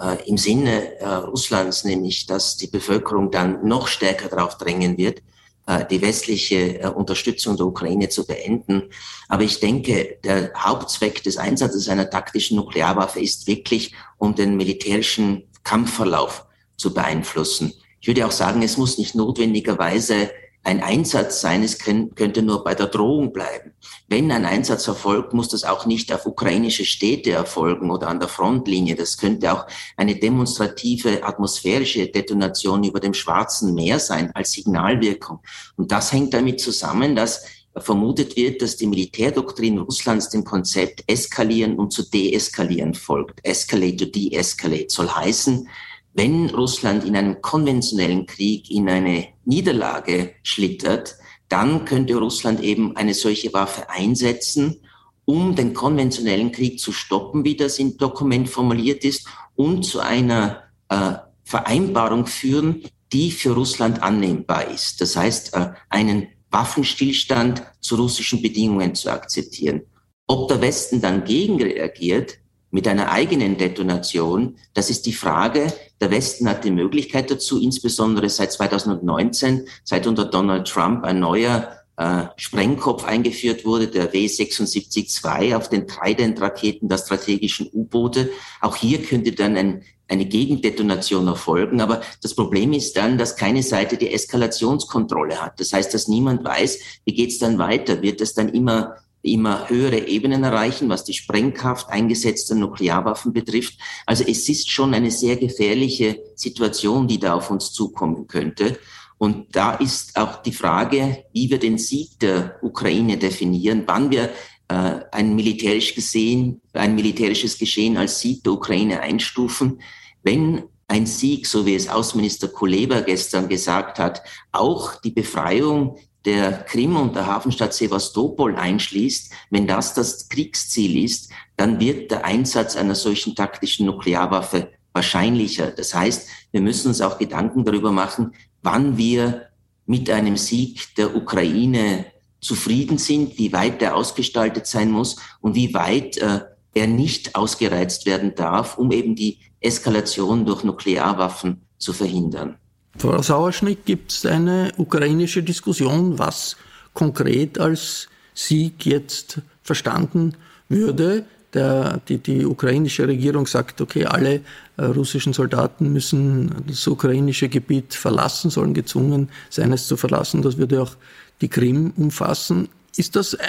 äh, 0.00 0.18
im 0.28 0.38
Sinne 0.38 1.00
äh, 1.00 1.04
Russlands, 1.04 1.82
nämlich 1.82 2.26
dass 2.26 2.56
die 2.56 2.68
Bevölkerung 2.68 3.32
dann 3.32 3.66
noch 3.66 3.88
stärker 3.88 4.28
darauf 4.28 4.56
drängen 4.56 4.96
wird, 4.98 5.20
äh, 5.66 5.84
die 5.84 6.00
westliche 6.00 6.78
äh, 6.78 6.86
Unterstützung 6.86 7.56
der 7.56 7.66
Ukraine 7.66 8.08
zu 8.08 8.24
beenden. 8.24 8.84
Aber 9.28 9.42
ich 9.42 9.58
denke, 9.58 10.20
der 10.22 10.52
Hauptzweck 10.56 11.24
des 11.24 11.38
Einsatzes 11.38 11.88
einer 11.88 12.08
taktischen 12.08 12.56
Nuklearwaffe 12.56 13.18
ist 13.18 13.48
wirklich, 13.48 13.96
um 14.16 14.36
den 14.36 14.56
militärischen 14.56 15.42
Kampfverlauf 15.64 16.46
zu 16.76 16.94
beeinflussen. 16.94 17.72
Ich 18.00 18.06
würde 18.06 18.26
auch 18.26 18.32
sagen, 18.32 18.62
es 18.62 18.76
muss 18.76 18.98
nicht 18.98 19.16
notwendigerweise 19.16 20.30
ein 20.64 20.82
Einsatz 20.82 21.40
sein, 21.40 21.62
es 21.62 21.78
könnte 21.78 22.42
nur 22.42 22.62
bei 22.62 22.74
der 22.74 22.86
Drohung 22.86 23.32
bleiben. 23.32 23.72
Wenn 24.08 24.30
ein 24.30 24.44
Einsatz 24.44 24.86
erfolgt, 24.86 25.32
muss 25.32 25.48
das 25.48 25.64
auch 25.64 25.86
nicht 25.86 26.12
auf 26.12 26.26
ukrainische 26.26 26.84
Städte 26.84 27.32
erfolgen 27.32 27.90
oder 27.90 28.08
an 28.08 28.20
der 28.20 28.28
Frontlinie. 28.28 28.94
Das 28.94 29.18
könnte 29.18 29.52
auch 29.52 29.66
eine 29.96 30.14
demonstrative 30.14 31.24
atmosphärische 31.24 32.06
Detonation 32.06 32.84
über 32.84 33.00
dem 33.00 33.14
Schwarzen 33.14 33.74
Meer 33.74 33.98
sein 33.98 34.30
als 34.34 34.52
Signalwirkung. 34.52 35.40
Und 35.76 35.90
das 35.90 36.12
hängt 36.12 36.32
damit 36.34 36.60
zusammen, 36.60 37.16
dass 37.16 37.44
vermutet 37.80 38.36
wird, 38.36 38.60
dass 38.60 38.76
die 38.76 38.86
Militärdoktrin 38.86 39.78
Russlands 39.78 40.28
dem 40.28 40.44
Konzept 40.44 41.04
eskalieren 41.06 41.78
und 41.78 41.92
zu 41.92 42.02
deeskalieren 42.02 42.94
folgt. 42.94 43.40
Escalate 43.44 43.96
to 43.96 44.04
deescalate 44.06 44.90
soll 44.90 45.08
heißen, 45.08 45.68
wenn 46.14 46.50
Russland 46.50 47.04
in 47.04 47.16
einem 47.16 47.40
konventionellen 47.40 48.26
Krieg 48.26 48.70
in 48.70 48.88
eine 48.88 49.28
Niederlage 49.44 50.34
schlittert, 50.42 51.16
dann 51.48 51.84
könnte 51.84 52.16
Russland 52.16 52.60
eben 52.60 52.96
eine 52.96 53.14
solche 53.14 53.52
Waffe 53.52 53.88
einsetzen, 53.90 54.80
um 55.24 55.54
den 55.54 55.74
konventionellen 55.74 56.52
Krieg 56.52 56.80
zu 56.80 56.92
stoppen, 56.92 57.44
wie 57.44 57.56
das 57.56 57.78
im 57.78 57.96
Dokument 57.96 58.48
formuliert 58.48 59.04
ist, 59.04 59.26
und 59.54 59.84
zu 59.84 60.00
einer 60.00 60.62
äh, 60.88 61.14
Vereinbarung 61.44 62.26
führen, 62.26 62.82
die 63.12 63.30
für 63.30 63.52
Russland 63.52 64.02
annehmbar 64.02 64.70
ist. 64.70 65.00
Das 65.00 65.16
heißt, 65.16 65.54
äh, 65.54 65.72
einen 65.90 66.28
Waffenstillstand 66.50 67.62
zu 67.80 67.96
russischen 67.96 68.42
Bedingungen 68.42 68.94
zu 68.94 69.10
akzeptieren. 69.10 69.82
Ob 70.26 70.48
der 70.48 70.60
Westen 70.60 71.00
dann 71.00 71.24
gegenreagiert, 71.24 72.38
mit 72.72 72.88
einer 72.88 73.12
eigenen 73.12 73.58
Detonation, 73.58 74.56
das 74.72 74.88
ist 74.90 75.04
die 75.06 75.12
Frage. 75.12 75.72
Der 76.00 76.10
Westen 76.10 76.48
hat 76.48 76.64
die 76.64 76.70
Möglichkeit 76.70 77.30
dazu, 77.30 77.60
insbesondere 77.60 78.28
seit 78.30 78.50
2019, 78.50 79.66
seit 79.84 80.06
unter 80.06 80.24
Donald 80.24 80.66
Trump 80.66 81.04
ein 81.04 81.20
neuer 81.20 81.68
äh, 81.98 82.24
Sprengkopf 82.36 83.04
eingeführt 83.04 83.66
wurde, 83.66 83.88
der 83.88 84.10
W-76-2 84.14 85.54
auf 85.54 85.68
den 85.68 85.86
Trident-Raketen 85.86 86.88
der 86.88 86.96
strategischen 86.96 87.68
U-Boote. 87.74 88.30
Auch 88.62 88.76
hier 88.76 89.02
könnte 89.02 89.32
dann 89.32 89.54
ein, 89.58 89.82
eine 90.08 90.24
Gegendetonation 90.24 91.28
erfolgen. 91.28 91.82
Aber 91.82 92.00
das 92.22 92.34
Problem 92.34 92.72
ist 92.72 92.96
dann, 92.96 93.18
dass 93.18 93.36
keine 93.36 93.62
Seite 93.62 93.98
die 93.98 94.14
Eskalationskontrolle 94.14 95.42
hat. 95.42 95.60
Das 95.60 95.74
heißt, 95.74 95.92
dass 95.92 96.08
niemand 96.08 96.42
weiß, 96.42 96.78
wie 97.04 97.12
geht 97.12 97.30
es 97.30 97.38
dann 97.38 97.58
weiter? 97.58 98.00
Wird 98.00 98.22
es 98.22 98.32
dann 98.32 98.48
immer 98.48 98.96
immer 99.22 99.68
höhere 99.68 100.08
Ebenen 100.08 100.42
erreichen, 100.42 100.88
was 100.88 101.04
die 101.04 101.14
Sprengkraft 101.14 101.88
eingesetzter 101.88 102.54
Nuklearwaffen 102.54 103.32
betrifft. 103.32 103.78
Also 104.04 104.24
es 104.24 104.48
ist 104.48 104.70
schon 104.70 104.94
eine 104.94 105.10
sehr 105.10 105.36
gefährliche 105.36 106.20
Situation, 106.34 107.06
die 107.06 107.18
da 107.18 107.34
auf 107.34 107.50
uns 107.50 107.72
zukommen 107.72 108.26
könnte. 108.26 108.78
Und 109.18 109.54
da 109.54 109.74
ist 109.74 110.16
auch 110.16 110.42
die 110.42 110.52
Frage, 110.52 111.24
wie 111.32 111.48
wir 111.48 111.58
den 111.58 111.78
Sieg 111.78 112.18
der 112.18 112.58
Ukraine 112.62 113.16
definieren, 113.16 113.84
wann 113.86 114.10
wir 114.10 114.30
äh, 114.66 115.00
ein 115.12 115.36
militärisch 115.36 115.94
gesehen, 115.94 116.60
ein 116.72 116.96
militärisches 116.96 117.56
Geschehen 117.56 117.96
als 117.96 118.20
Sieg 118.20 118.42
der 118.42 118.54
Ukraine 118.54 119.00
einstufen. 119.00 119.80
wenn 120.24 120.64
ein 120.88 121.06
Sieg, 121.06 121.46
so 121.46 121.64
wie 121.64 121.74
es 121.74 121.88
Außenminister 121.88 122.48
Kuleba 122.48 123.00
gestern 123.00 123.48
gesagt 123.48 123.98
hat, 123.98 124.22
auch 124.52 125.00
die 125.00 125.10
Befreiung 125.10 125.96
der 126.24 126.52
Krim 126.52 126.96
und 126.96 127.16
der 127.16 127.26
Hafenstadt 127.26 127.74
Sevastopol 127.74 128.56
einschließt, 128.56 129.32
wenn 129.50 129.66
das 129.66 129.94
das 129.94 130.28
Kriegsziel 130.28 131.04
ist, 131.04 131.30
dann 131.56 131.80
wird 131.80 132.10
der 132.10 132.24
Einsatz 132.24 132.76
einer 132.76 132.94
solchen 132.94 133.34
taktischen 133.34 133.86
Nuklearwaffe 133.86 134.70
wahrscheinlicher. 134.92 135.70
Das 135.70 135.94
heißt, 135.94 136.28
wir 136.52 136.60
müssen 136.60 136.88
uns 136.88 137.00
auch 137.00 137.18
Gedanken 137.18 137.64
darüber 137.64 137.92
machen, 137.92 138.34
wann 138.62 138.96
wir 138.96 139.48
mit 139.86 140.08
einem 140.10 140.36
Sieg 140.36 140.94
der 140.96 141.16
Ukraine 141.16 142.06
zufrieden 142.40 142.98
sind, 142.98 143.38
wie 143.38 143.52
weit 143.52 143.80
der 143.80 143.96
ausgestaltet 143.96 144.66
sein 144.66 144.90
muss 144.90 145.16
und 145.40 145.54
wie 145.54 145.74
weit 145.74 146.18
äh, 146.18 146.40
er 146.74 146.86
nicht 146.86 147.34
ausgereizt 147.34 148.06
werden 148.06 148.34
darf, 148.34 148.78
um 148.78 148.90
eben 148.92 149.14
die 149.14 149.38
Eskalation 149.60 150.44
durch 150.44 150.64
Nuklearwaffen 150.64 151.62
zu 151.78 151.92
verhindern. 151.92 152.58
Frau 153.02 153.20
Sauerschnitt, 153.20 153.84
gibt 153.84 154.12
es 154.12 154.24
eine 154.24 154.70
ukrainische 154.76 155.42
Diskussion, 155.42 156.20
was 156.20 156.56
konkret 156.94 157.58
als 157.58 158.08
Sieg 158.32 158.86
jetzt 158.86 159.40
verstanden 159.64 160.36
würde? 160.68 161.24
Der, 161.52 162.00
die, 162.08 162.18
die 162.18 162.46
ukrainische 162.46 163.08
Regierung 163.08 163.48
sagt, 163.48 163.80
okay, 163.80 164.04
alle 164.04 164.42
äh, 164.76 164.84
russischen 164.84 165.32
Soldaten 165.32 165.92
müssen 165.92 166.54
das 166.68 166.86
ukrainische 166.86 167.48
Gebiet 167.48 167.92
verlassen, 167.92 168.50
sollen 168.50 168.72
gezwungen 168.72 169.30
sein, 169.50 169.72
es 169.72 169.88
zu 169.88 169.96
verlassen. 169.96 170.40
Das 170.40 170.56
würde 170.56 170.80
auch 170.80 170.94
die 171.40 171.48
Krim 171.48 171.92
umfassen. 171.96 172.68
Ist 172.96 173.16
das 173.16 173.34
äh, 173.34 173.40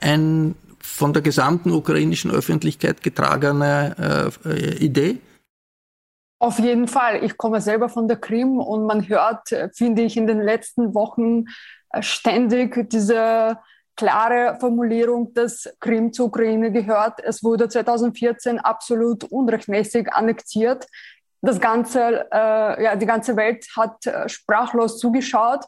ein 0.00 0.56
von 0.80 1.12
der 1.12 1.22
gesamten 1.22 1.70
ukrainischen 1.70 2.32
Öffentlichkeit 2.32 3.04
getragene 3.04 4.32
äh, 4.44 4.84
Idee? 4.84 5.18
Auf 6.40 6.58
jeden 6.60 6.86
Fall. 6.86 7.24
Ich 7.24 7.36
komme 7.36 7.60
selber 7.60 7.88
von 7.88 8.06
der 8.06 8.18
Krim 8.18 8.58
und 8.58 8.86
man 8.86 9.08
hört, 9.08 9.48
finde 9.74 10.02
ich, 10.02 10.16
in 10.16 10.26
den 10.26 10.40
letzten 10.40 10.94
Wochen 10.94 11.46
äh, 11.90 12.02
ständig 12.02 12.88
diese 12.90 13.58
klare 13.96 14.56
Formulierung, 14.60 15.34
dass 15.34 15.68
Krim 15.80 16.12
zur 16.12 16.26
Ukraine 16.26 16.70
gehört. 16.70 17.18
Es 17.24 17.42
wurde 17.42 17.68
2014 17.68 18.60
absolut 18.60 19.24
unrechtmäßig 19.24 20.12
annektiert. 20.12 20.86
Das 21.40 21.60
ganze, 21.60 22.28
äh, 22.32 22.84
ja, 22.84 22.94
die 22.94 23.06
ganze 23.06 23.36
Welt 23.36 23.66
hat 23.76 24.06
äh, 24.06 24.28
sprachlos 24.28 24.98
zugeschaut. 24.98 25.64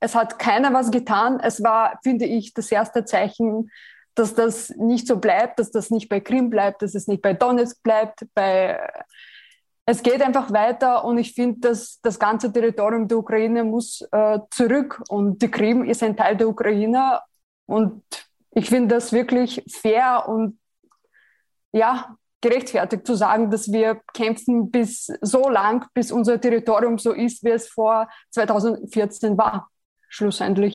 Es 0.00 0.14
hat 0.14 0.38
keiner 0.38 0.72
was 0.72 0.90
getan. 0.90 1.38
Es 1.40 1.62
war, 1.62 1.98
finde 2.02 2.24
ich, 2.24 2.54
das 2.54 2.72
erste 2.72 3.04
Zeichen, 3.04 3.70
dass 4.14 4.34
das 4.34 4.70
nicht 4.70 5.06
so 5.06 5.18
bleibt, 5.18 5.58
dass 5.58 5.70
das 5.70 5.90
nicht 5.90 6.08
bei 6.08 6.20
Krim 6.20 6.48
bleibt, 6.48 6.80
dass 6.80 6.94
es 6.94 7.06
nicht 7.06 7.20
bei 7.20 7.34
Donetsk 7.34 7.82
bleibt, 7.82 8.26
bei 8.34 8.80
es 9.86 10.02
geht 10.02 10.22
einfach 10.22 10.50
weiter 10.50 11.04
und 11.04 11.18
ich 11.18 11.34
finde, 11.34 11.60
dass 11.60 12.00
das 12.00 12.18
ganze 12.18 12.52
Territorium 12.52 13.06
der 13.06 13.18
Ukraine 13.18 13.64
muss 13.64 14.06
äh, 14.12 14.38
zurück 14.50 15.02
und 15.08 15.42
die 15.42 15.50
Krim 15.50 15.84
ist 15.84 16.02
ein 16.02 16.16
Teil 16.16 16.36
der 16.36 16.48
Ukraine 16.48 17.20
und 17.66 18.02
ich 18.52 18.68
finde 18.68 18.94
das 18.94 19.12
wirklich 19.12 19.62
fair 19.68 20.24
und 20.28 20.58
ja, 21.72 22.16
gerechtfertigt 22.40 23.06
zu 23.06 23.14
sagen, 23.14 23.50
dass 23.50 23.72
wir 23.72 24.00
kämpfen 24.12 24.70
bis 24.70 25.06
so 25.20 25.48
lang, 25.48 25.86
bis 25.92 26.12
unser 26.12 26.40
Territorium 26.40 26.98
so 26.98 27.12
ist, 27.12 27.42
wie 27.42 27.50
es 27.50 27.68
vor 27.68 28.08
2014 28.30 29.36
war, 29.36 29.70
schlussendlich. 30.08 30.74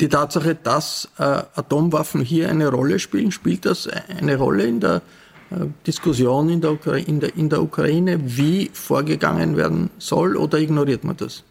Die 0.00 0.08
Tatsache, 0.08 0.54
dass 0.54 1.08
äh, 1.18 1.22
Atomwaffen 1.22 2.22
hier 2.22 2.48
eine 2.48 2.68
Rolle 2.68 2.98
spielen, 2.98 3.30
spielt 3.30 3.66
das 3.66 3.88
eine 3.88 4.36
Rolle 4.36 4.64
in 4.64 4.80
der 4.80 5.02
äh, 5.50 5.66
Diskussion 5.86 6.48
in 6.48 6.60
der, 6.60 6.78
in, 7.06 7.20
der, 7.20 7.36
in 7.36 7.50
der, 7.50 7.62
Ukraine, 7.62 8.18
wie 8.22 8.70
vorgegangen 8.72 9.56
werden 9.56 9.90
soll, 9.98 10.36
oder 10.36 10.58
ignoriert 10.58 11.04
man 11.04 11.16
das? 11.16 11.44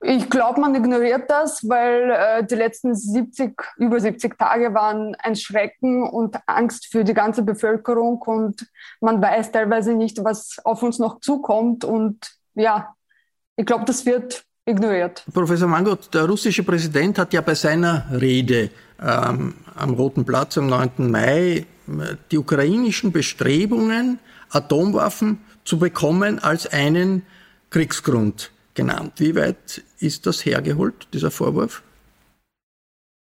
Ich 0.00 0.30
glaube, 0.30 0.60
man 0.60 0.74
ignoriert 0.74 1.28
das, 1.28 1.68
weil 1.68 2.10
äh, 2.10 2.44
die 2.44 2.54
letzten 2.54 2.94
70, 2.94 3.60
über 3.78 3.98
70 3.98 4.38
Tage 4.38 4.72
waren 4.72 5.16
ein 5.16 5.34
Schrecken 5.34 6.08
und 6.08 6.38
Angst 6.46 6.86
für 6.86 7.02
die 7.02 7.14
ganze 7.14 7.42
Bevölkerung 7.42 8.18
und 8.22 8.68
man 9.00 9.20
weiß 9.20 9.50
teilweise 9.50 9.94
nicht, 9.94 10.22
was 10.22 10.58
auf 10.64 10.84
uns 10.84 11.00
noch 11.00 11.20
zukommt. 11.20 11.84
Und 11.84 12.32
ja, 12.54 12.94
ich 13.56 13.66
glaube, 13.66 13.86
das 13.86 14.06
wird 14.06 14.44
ignoriert. 14.68 15.24
Professor 15.32 15.68
Mangot, 15.68 16.12
der 16.12 16.24
russische 16.24 16.62
Präsident 16.62 17.18
hat 17.18 17.32
ja 17.32 17.40
bei 17.40 17.54
seiner 17.54 18.06
Rede 18.12 18.70
ähm, 19.00 19.54
am 19.74 19.94
Roten 19.94 20.24
Platz 20.24 20.58
am 20.58 20.66
9. 20.66 21.10
Mai 21.10 21.66
die 22.30 22.38
ukrainischen 22.38 23.12
Bestrebungen, 23.12 24.18
Atomwaffen 24.50 25.38
zu 25.64 25.78
bekommen, 25.78 26.38
als 26.38 26.66
einen 26.66 27.22
Kriegsgrund 27.70 28.50
genannt. 28.74 29.14
Wie 29.16 29.34
weit 29.34 29.82
ist 29.98 30.26
das 30.26 30.44
hergeholt, 30.44 31.08
dieser 31.12 31.30
Vorwurf? 31.30 31.82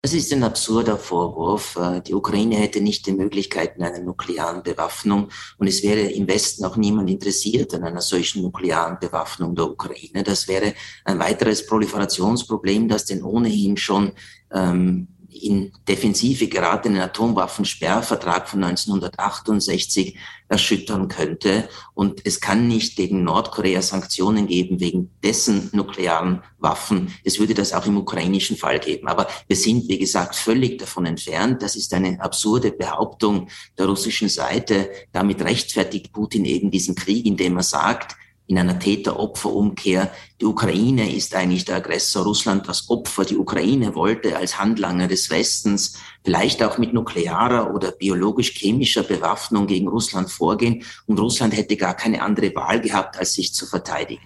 Das 0.05 0.13
ist 0.13 0.31
ein 0.35 0.43
absurder 0.43 0.99
Vorwurf. 0.99 1.77
Äh, 1.77 2.03
die 2.03 2.13
Ukraine 2.13 2.57
hätte 2.57 2.83
nicht 2.83 3.07
die 3.07 3.13
Möglichkeiten 3.13 3.83
einer 3.83 4.01
nuklearen 4.01 4.63
Bewaffnung 4.63 5.31
und 5.57 5.67
es 5.67 5.83
wäre 5.83 6.01
im 6.01 6.29
Westen 6.29 6.67
auch 6.67 6.77
niemand 6.77 7.09
interessiert 7.09 7.73
an 7.73 7.85
einer 7.85 8.03
solchen 8.03 8.43
nuklearen 8.43 8.99
Bewaffnung 9.01 9.55
der 9.55 9.71
Ukraine. 9.71 10.23
Das 10.23 10.47
wäre 10.47 10.75
ein 11.07 11.19
weiteres 11.21 11.67
Proliferationsproblem, 11.67 12.87
das 12.87 13.07
den 13.07 13.23
ohnehin 13.23 13.79
schon 13.79 14.13
ähm, 14.53 15.09
in 15.35 15.73
Defensive 15.89 16.49
geratenen 16.49 17.01
Atomwaffensperrvertrag 17.01 18.49
von 18.49 18.65
1968 18.65 20.17
erschüttern 20.49 21.09
könnte. 21.09 21.69
Und 21.95 22.21
es 22.25 22.41
kann 22.41 22.69
nicht 22.69 22.97
gegen 22.97 23.25
Nordkorea 23.25 23.83
Sanktionen 23.83 24.47
geben 24.47 24.81
wegen 24.81 25.11
dessen 25.23 25.71
nuklearen 25.73 26.43
Waffen. 26.59 27.13
Es 27.25 27.39
würde 27.39 27.55
das 27.55 27.73
auch 27.73 27.87
im 27.87 27.97
ukrainischen 27.97 28.57
Fall 28.57 28.79
geben. 28.79 29.09
Aber 29.09 29.27
wir 29.47 29.57
sind, 29.57 29.89
wie 29.89 29.99
gesagt, 29.99 30.37
völlig 30.37 30.79
davon 30.79 31.07
entfernt. 31.07 31.63
Das 31.63 31.77
ist 31.77 31.93
eine 31.95 32.21
absurde 32.21 32.71
Behauptung 32.71 33.49
der 33.79 33.87
russischen 33.87 34.29
Seite. 34.29 34.91
Damit 35.13 35.43
rechtfertigt 35.43 36.13
Putin 36.13 36.45
eben 36.45 36.71
diesen 36.71 36.95
Krieg, 36.95 37.27
indem 37.27 37.57
er 37.57 37.63
sagt, 37.63 38.17
in 38.47 38.59
einer 38.59 38.79
Täter-Opfer-Umkehr. 38.79 40.11
Die 40.41 40.45
Ukraine 40.45 41.15
ist 41.15 41.35
eigentlich 41.35 41.65
der 41.65 41.77
Aggressor, 41.77 42.25
Russland 42.25 42.69
das 42.69 42.91
Opfer. 42.91 43.25
Die 43.25 43.37
Ukraine 43.37 43.95
wollte 43.95 44.37
als 44.37 44.59
Handlanger 44.59 45.09
des 45.09 45.31
Westens 45.31 45.95
vielleicht 46.23 46.63
auch 46.63 46.77
mit 46.77 46.93
nuklearer 46.93 47.75
oder 47.75 47.93
biologisch-chemischer 47.93 49.03
Bewaffnung 49.03 49.67
gegen 49.67 49.89
Russland 49.89 50.31
vorgehen. 50.31 50.85
Und 51.07 51.19
Russland 51.19 51.57
hätte 51.57 51.77
gar 51.77 51.95
keine 51.95 52.23
andere 52.23 52.55
Wahl 52.55 52.81
gehabt, 52.81 53.19
als 53.19 53.35
sich 53.35 53.55
zu 53.55 53.67
verteidigen. 53.67 54.23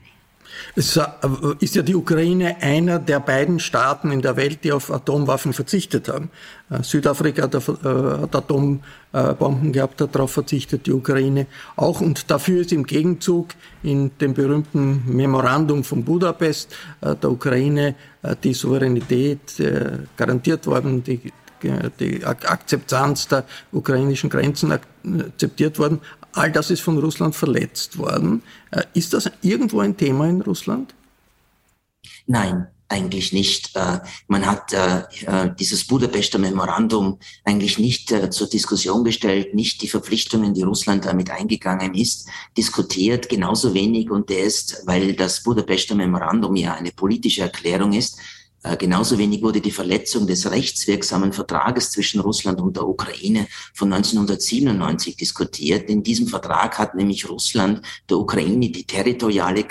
Es 0.79 0.97
äh, 0.97 1.07
ist 1.59 1.75
ja 1.75 1.83
die 1.83 1.97
Ukraine 1.97 2.63
einer 2.63 3.01
der 3.01 3.19
beiden 3.19 3.59
Staaten 3.59 4.13
in 4.13 4.23
der 4.23 4.37
Welt, 4.37 4.63
die 4.63 4.71
auf 4.71 4.93
Atomwaffen 4.93 5.53
verzichtet 5.53 6.07
haben. 6.07 6.31
Äh, 6.71 6.85
Südafrika 6.85 7.43
hat, 7.43 7.55
äh, 7.57 7.59
hat 7.59 8.37
Atombomben 8.37 9.73
gehabt, 9.73 10.01
darauf 10.01 10.31
verzichtet 10.31 10.87
die 10.87 10.93
Ukraine 10.93 11.49
auch. 11.75 12.01
Und 12.01 12.31
dafür 12.31 12.61
ist 12.61 12.71
im 12.71 12.85
Gegenzug 12.85 13.49
in 13.83 14.13
dem 14.21 14.35
berühmten 14.35 15.03
Memorandum 15.07 15.83
von 15.83 16.05
Budapest 16.05 16.73
der 17.01 17.29
Ukraine 17.29 17.97
die 18.45 18.55
Souveränität 18.55 19.41
garantiert 20.17 20.67
worden, 20.67 21.03
die 21.03 21.33
die 21.99 22.25
Akzeptanz 22.25 23.27
der 23.27 23.45
ukrainischen 23.73 24.31
Grenzen 24.31 24.71
akzeptiert 24.73 25.79
worden. 25.81 26.01
All 26.33 26.53
das 26.53 26.71
ist 26.71 26.81
von 26.81 26.99
Russland 26.99 27.35
verletzt 27.35 27.99
worden. 27.99 28.43
Äh, 28.71 28.83
ist 28.95 29.13
das 29.13 29.31
irgendwo 29.43 29.81
ein 29.81 29.97
Thema 29.97 30.29
in 30.29 30.41
Russland? 30.43 30.95
Nein, 32.27 32.69
eigentlich 32.89 33.33
nicht. 33.33 33.75
Äh, 33.75 34.01
man 34.29 34.47
hat 34.47 34.73
äh, 34.73 35.05
dieses 35.59 35.87
Budapester 35.87 36.39
Memorandum 36.39 37.19
eigentlich 37.45 37.79
nicht 37.79 38.15
zur 38.31 38.49
Diskussion 38.49 39.05
gestellt, 39.05 39.55
nicht 39.55 39.83
die 39.83 39.89
Verpflichtungen, 39.89 40.55
die 40.55 40.63
Russland 40.63 41.07
damit 41.07 41.31
eingegangen 41.31 41.95
ist, 41.95 42.29
diskutiert, 42.57 43.29
genauso 43.29 43.75
wenig 43.75 44.11
und 44.11 44.29
der 44.29 44.45
ist, 44.45 44.83
weil 44.87 45.15
das 45.15 45.43
Budapester 45.43 45.95
Memorandum 45.95 46.57
ja 46.57 46.75
eine 46.75 46.93
politische 46.93 47.43
Erklärung 47.43 47.93
ist, 47.93 48.19
Äh, 48.69 48.77
genauso 48.77 49.17
wenig 49.19 49.43
wurde 49.43 49.61
die 49.61 49.71
Verletzung 49.71 50.27
des 50.27 50.51
rechtswirksamen 50.51 51.33
Vertrages 51.33 51.91
zwischen 51.91 52.21
Russland 52.21 52.61
und 52.61 52.77
der 52.77 52.87
Ukraine 52.87 53.47
von 53.73 53.91
1997 53.93 55.17
diskutiert. 55.17 55.89
In 55.89 56.03
diesem 56.03 56.27
Vertrag 56.27 56.79
hat 56.79 56.95
nämlich 56.95 57.29
Russland 57.29 57.81
der 58.11 58.19
Ukraine 58.19 58.69
die 58.69 58.85
territoriale 58.85 59.65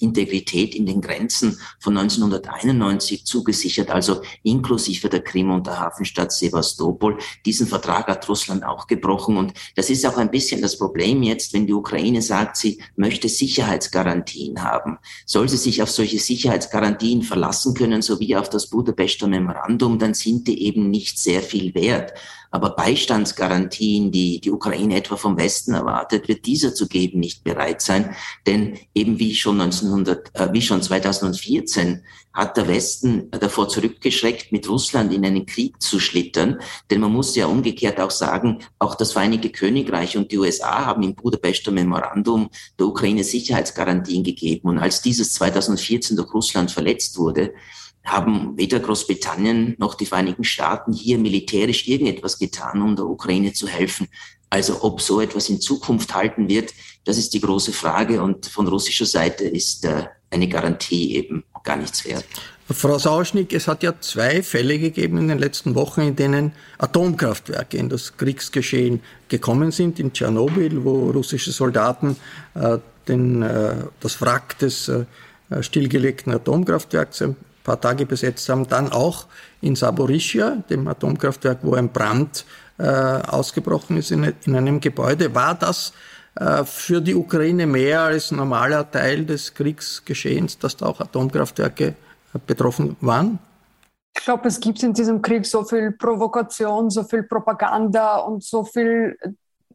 Integrität 0.00 0.74
in 0.74 0.84
den 0.84 1.00
Grenzen 1.00 1.58
von 1.80 1.96
1991 1.96 3.24
zugesichert, 3.24 3.90
also 3.90 4.20
inklusive 4.42 5.08
der 5.08 5.22
Krim 5.22 5.50
und 5.50 5.66
der 5.66 5.80
Hafenstadt 5.80 6.32
Sevastopol. 6.32 7.18
Diesen 7.46 7.66
Vertrag 7.66 8.08
hat 8.08 8.28
Russland 8.28 8.64
auch 8.64 8.86
gebrochen 8.86 9.38
und 9.38 9.54
das 9.74 9.88
ist 9.88 10.04
auch 10.04 10.18
ein 10.18 10.30
bisschen 10.30 10.60
das 10.60 10.76
Problem 10.76 11.22
jetzt, 11.22 11.54
wenn 11.54 11.66
die 11.66 11.72
Ukraine 11.72 12.20
sagt, 12.20 12.58
sie 12.58 12.82
möchte 12.96 13.28
Sicherheitsgarantien 13.28 14.62
haben. 14.62 14.98
Soll 15.24 15.48
sie 15.48 15.56
sich 15.56 15.82
auf 15.82 15.90
solche 15.90 16.18
Sicherheitsgarantien 16.18 17.22
verlassen 17.22 17.72
können, 17.74 18.02
so 18.02 18.20
auf 18.36 18.50
das 18.50 18.68
Budapester 18.68 19.26
Memorandum, 19.26 19.98
dann 19.98 20.14
sind 20.14 20.48
die 20.48 20.64
eben 20.66 20.90
nicht 20.90 21.18
sehr 21.18 21.42
viel 21.42 21.74
wert. 21.74 22.12
Aber 22.54 22.70
Beistandsgarantien, 22.70 24.12
die 24.12 24.40
die 24.40 24.52
Ukraine 24.52 24.94
etwa 24.94 25.16
vom 25.16 25.36
Westen 25.36 25.74
erwartet, 25.74 26.28
wird 26.28 26.46
dieser 26.46 26.72
zu 26.72 26.86
geben 26.86 27.18
nicht 27.18 27.42
bereit 27.42 27.82
sein. 27.82 28.14
Denn 28.46 28.78
eben 28.94 29.18
wie 29.18 29.34
schon 29.34 29.60
1900, 29.60 30.30
äh, 30.34 30.52
wie 30.52 30.62
schon 30.62 30.80
2014 30.80 32.04
hat 32.32 32.56
der 32.56 32.68
Westen 32.68 33.28
davor 33.32 33.68
zurückgeschreckt, 33.68 34.52
mit 34.52 34.68
Russland 34.68 35.12
in 35.12 35.26
einen 35.26 35.46
Krieg 35.46 35.82
zu 35.82 35.98
schlittern. 35.98 36.60
Denn 36.90 37.00
man 37.00 37.10
muss 37.10 37.34
ja 37.34 37.46
umgekehrt 37.46 37.98
auch 37.98 38.12
sagen, 38.12 38.60
auch 38.78 38.94
das 38.94 39.10
Vereinigte 39.10 39.50
Königreich 39.50 40.16
und 40.16 40.30
die 40.30 40.38
USA 40.38 40.86
haben 40.86 41.02
im 41.02 41.16
Budapester 41.16 41.72
Memorandum 41.72 42.50
der 42.78 42.86
Ukraine 42.86 43.24
Sicherheitsgarantien 43.24 44.22
gegeben. 44.22 44.68
Und 44.68 44.78
als 44.78 45.02
dieses 45.02 45.32
2014 45.34 46.16
durch 46.16 46.32
Russland 46.32 46.70
verletzt 46.70 47.18
wurde, 47.18 47.52
haben 48.04 48.56
weder 48.56 48.80
Großbritannien 48.80 49.74
noch 49.78 49.94
die 49.94 50.06
Vereinigten 50.06 50.44
Staaten 50.44 50.92
hier 50.92 51.18
militärisch 51.18 51.88
irgendetwas 51.88 52.38
getan, 52.38 52.82
um 52.82 52.96
der 52.96 53.06
Ukraine 53.06 53.52
zu 53.52 53.66
helfen. 53.66 54.08
Also 54.50 54.82
ob 54.82 55.00
so 55.00 55.20
etwas 55.20 55.48
in 55.48 55.60
Zukunft 55.60 56.14
halten 56.14 56.48
wird, 56.48 56.72
das 57.04 57.18
ist 57.18 57.34
die 57.34 57.40
große 57.40 57.72
Frage. 57.72 58.22
Und 58.22 58.46
von 58.46 58.68
russischer 58.68 59.06
Seite 59.06 59.44
ist 59.44 59.84
äh, 59.84 60.04
eine 60.30 60.48
Garantie 60.48 61.16
eben 61.16 61.44
gar 61.64 61.76
nichts 61.76 62.04
wert. 62.04 62.24
Frau 62.70 62.98
Sauschnick, 62.98 63.52
es 63.52 63.68
hat 63.68 63.82
ja 63.82 64.00
zwei 64.00 64.42
Fälle 64.42 64.78
gegeben 64.78 65.18
in 65.18 65.28
den 65.28 65.38
letzten 65.38 65.74
Wochen, 65.74 66.00
in 66.00 66.16
denen 66.16 66.52
Atomkraftwerke 66.78 67.76
in 67.76 67.88
das 67.88 68.16
Kriegsgeschehen 68.16 69.00
gekommen 69.28 69.70
sind. 69.70 69.98
In 69.98 70.12
Tschernobyl, 70.12 70.84
wo 70.84 71.10
russische 71.10 71.52
Soldaten 71.52 72.16
äh, 72.54 72.78
den, 73.06 73.42
äh, 73.42 73.76
das 74.00 74.20
Wrack 74.22 74.58
des 74.58 74.88
äh, 74.88 75.04
stillgelegten 75.60 76.32
Atomkraftwerks 76.32 77.24
paar 77.64 77.80
Tage 77.80 78.06
besetzt 78.06 78.48
haben. 78.48 78.68
Dann 78.68 78.92
auch 78.92 79.26
in 79.60 79.74
Saborischia, 79.74 80.62
dem 80.70 80.86
Atomkraftwerk, 80.86 81.58
wo 81.62 81.74
ein 81.74 81.88
Brand 81.88 82.44
äh, 82.78 82.84
ausgebrochen 82.84 83.96
ist 83.96 84.12
in, 84.12 84.32
in, 84.44 84.54
einem 84.54 84.80
Gebäude. 84.80 85.34
War 85.34 85.54
das 85.54 85.92
äh, 86.36 86.64
für 86.64 87.00
die 87.00 87.14
Ukraine 87.14 87.66
mehr 87.66 88.02
als 88.02 88.30
normaler 88.30 88.88
Teil 88.88 89.24
des 89.24 89.54
Kriegsgeschehens, 89.54 90.58
dass 90.58 90.76
da 90.76 90.86
auch 90.86 91.00
Atomkraftwerke 91.00 91.86
äh, 91.86 91.94
betroffen 92.46 92.96
waren? 93.00 93.38
Ich 94.16 94.24
glaube, 94.24 94.46
es 94.46 94.60
gibt 94.60 94.82
in 94.82 94.92
diesem 94.92 95.22
Krieg 95.22 95.44
so 95.44 95.64
viel 95.64 95.90
Provokation, 95.90 96.88
so 96.90 97.02
viel 97.02 97.24
Propaganda 97.24 98.18
und 98.18 98.44
so 98.44 98.62
viel 98.62 99.18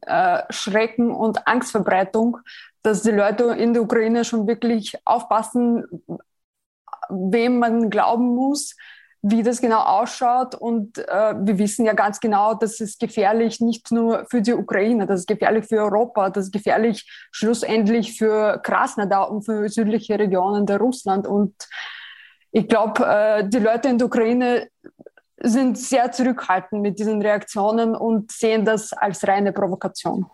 äh, 0.01 0.43
Schrecken 0.49 1.11
und 1.11 1.45
Angstverbreitung, 1.45 2.37
dass 2.81 3.01
die 3.01 3.11
Leute 3.11 3.43
in 3.45 3.73
der 3.73 3.83
Ukraine 3.83 4.23
schon 4.23 4.47
wirklich 4.47 4.95
aufpassen, 5.03 5.83
wem 7.09 7.59
man 7.59 7.89
glauben 7.89 8.35
muss, 8.35 8.75
wie 9.21 9.43
das 9.43 9.61
genau 9.61 9.81
ausschaut. 9.81 10.55
Und 10.55 10.97
äh, 10.97 11.33
wir 11.37 11.57
wissen 11.57 11.85
ja 11.85 11.93
ganz 11.93 12.19
genau, 12.19 12.53
das 12.53 12.79
ist 12.79 12.99
gefährlich 12.99 13.59
nicht 13.59 13.91
nur 13.91 14.25
für 14.29 14.41
die 14.41 14.53
Ukraine, 14.53 15.05
das 15.05 15.21
ist 15.21 15.27
gefährlich 15.27 15.65
für 15.65 15.81
Europa, 15.81 16.29
das 16.29 16.45
ist 16.45 16.53
gefährlich 16.53 17.09
schlussendlich 17.31 18.17
für 18.17 18.59
Krasnodar 18.63 19.29
und 19.31 19.43
für 19.43 19.67
südliche 19.69 20.17
Regionen 20.17 20.65
der 20.65 20.77
Russland. 20.77 21.27
Und 21.27 21.53
ich 22.51 22.67
glaube, 22.67 23.05
äh, 23.05 23.47
die 23.47 23.59
Leute 23.59 23.89
in 23.89 23.97
der 23.97 24.07
Ukraine 24.07 24.67
sind 25.41 25.77
sehr 25.77 26.11
zurückhaltend 26.11 26.81
mit 26.81 26.99
diesen 26.99 27.21
Reaktionen 27.21 27.95
und 27.95 28.31
sehen 28.31 28.65
das 28.65 28.93
als 28.93 29.25
reine 29.27 29.53
Provokation. 29.53 30.25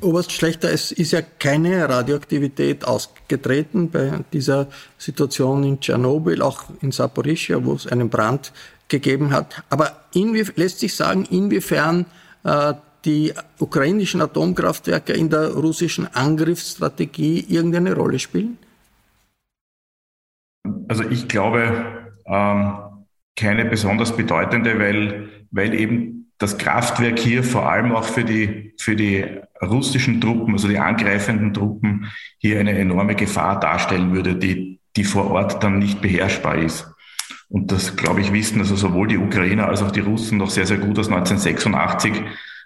Oberst 0.00 0.32
Schlechter, 0.32 0.70
es 0.70 0.92
ist 0.92 1.12
ja 1.12 1.20
keine 1.22 1.88
Radioaktivität 1.88 2.84
ausgetreten 2.84 3.90
bei 3.90 4.20
dieser 4.32 4.68
Situation 4.98 5.64
in 5.64 5.80
Tschernobyl, 5.80 6.42
auch 6.42 6.64
in 6.80 6.92
Saporischia, 6.92 7.64
wo 7.64 7.74
es 7.74 7.86
einen 7.86 8.08
Brand 8.08 8.52
gegeben 8.88 9.32
hat. 9.32 9.62
Aber 9.70 10.04
lässt 10.56 10.80
sich 10.80 10.94
sagen, 10.94 11.26
inwiefern 11.30 12.06
äh, 12.44 12.74
die 13.04 13.32
ukrainischen 13.58 14.20
Atomkraftwerke 14.20 15.12
in 15.12 15.28
der 15.30 15.52
russischen 15.52 16.06
Angriffsstrategie 16.14 17.44
irgendeine 17.48 17.94
Rolle 17.94 18.18
spielen? 18.18 18.58
Also 20.88 21.04
ich 21.04 21.28
glaube, 21.28 22.12
ähm, 22.26 22.74
keine 23.36 23.64
besonders 23.64 24.16
bedeutende, 24.16 24.78
weil, 24.78 25.28
weil 25.50 25.74
eben 25.74 26.23
das 26.38 26.58
Kraftwerk 26.58 27.18
hier 27.18 27.44
vor 27.44 27.70
allem 27.70 27.92
auch 27.92 28.04
für 28.04 28.24
die, 28.24 28.74
für 28.78 28.96
die 28.96 29.24
russischen 29.62 30.20
Truppen, 30.20 30.54
also 30.54 30.68
die 30.68 30.78
angreifenden 30.78 31.54
Truppen, 31.54 32.10
hier 32.38 32.60
eine 32.60 32.76
enorme 32.76 33.14
Gefahr 33.14 33.60
darstellen 33.60 34.12
würde, 34.12 34.36
die, 34.36 34.80
die 34.96 35.04
vor 35.04 35.30
Ort 35.30 35.62
dann 35.62 35.78
nicht 35.78 36.00
beherrschbar 36.00 36.56
ist. 36.56 36.86
Und 37.48 37.70
das, 37.70 37.96
glaube 37.96 38.20
ich, 38.20 38.32
wissen 38.32 38.58
also 38.58 38.74
sowohl 38.74 39.08
die 39.08 39.18
Ukrainer 39.18 39.68
als 39.68 39.82
auch 39.82 39.90
die 39.92 40.00
Russen 40.00 40.38
noch 40.38 40.50
sehr, 40.50 40.66
sehr 40.66 40.78
gut 40.78 40.98
aus 40.98 41.08
1986, 41.08 42.12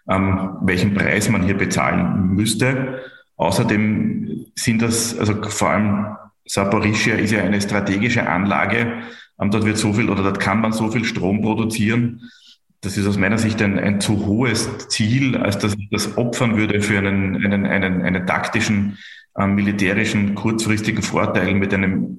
ähm, 0.08 0.56
welchen 0.62 0.94
Preis 0.94 1.28
man 1.28 1.42
hier 1.42 1.56
bezahlen 1.56 2.34
müsste. 2.34 3.02
Außerdem 3.36 4.46
sind 4.54 4.82
das, 4.82 5.18
also 5.18 5.42
vor 5.42 5.70
allem 5.70 6.16
Saporischia 6.46 7.16
ist 7.16 7.32
ja 7.32 7.42
eine 7.42 7.60
strategische 7.60 8.26
Anlage. 8.26 9.02
Ähm, 9.40 9.50
dort 9.50 9.66
wird 9.66 9.76
so 9.76 9.92
viel 9.92 10.08
oder 10.08 10.22
dort 10.22 10.40
kann 10.40 10.60
man 10.60 10.72
so 10.72 10.90
viel 10.90 11.04
Strom 11.04 11.42
produzieren, 11.42 12.22
das 12.80 12.96
ist 12.96 13.06
aus 13.06 13.18
meiner 13.18 13.38
Sicht 13.38 13.60
ein, 13.60 13.78
ein 13.78 14.00
zu 14.00 14.26
hohes 14.26 14.88
Ziel, 14.88 15.36
als 15.36 15.58
dass 15.58 15.74
ich 15.74 15.88
das 15.90 16.16
opfern 16.16 16.56
würde 16.56 16.80
für 16.80 16.98
einen, 16.98 17.44
einen, 17.44 17.66
einen, 17.66 18.02
einen 18.02 18.26
taktischen, 18.26 18.98
äh, 19.36 19.46
militärischen, 19.46 20.34
kurzfristigen 20.34 21.02
Vorteil 21.02 21.54
mit 21.54 21.74
einem 21.74 22.16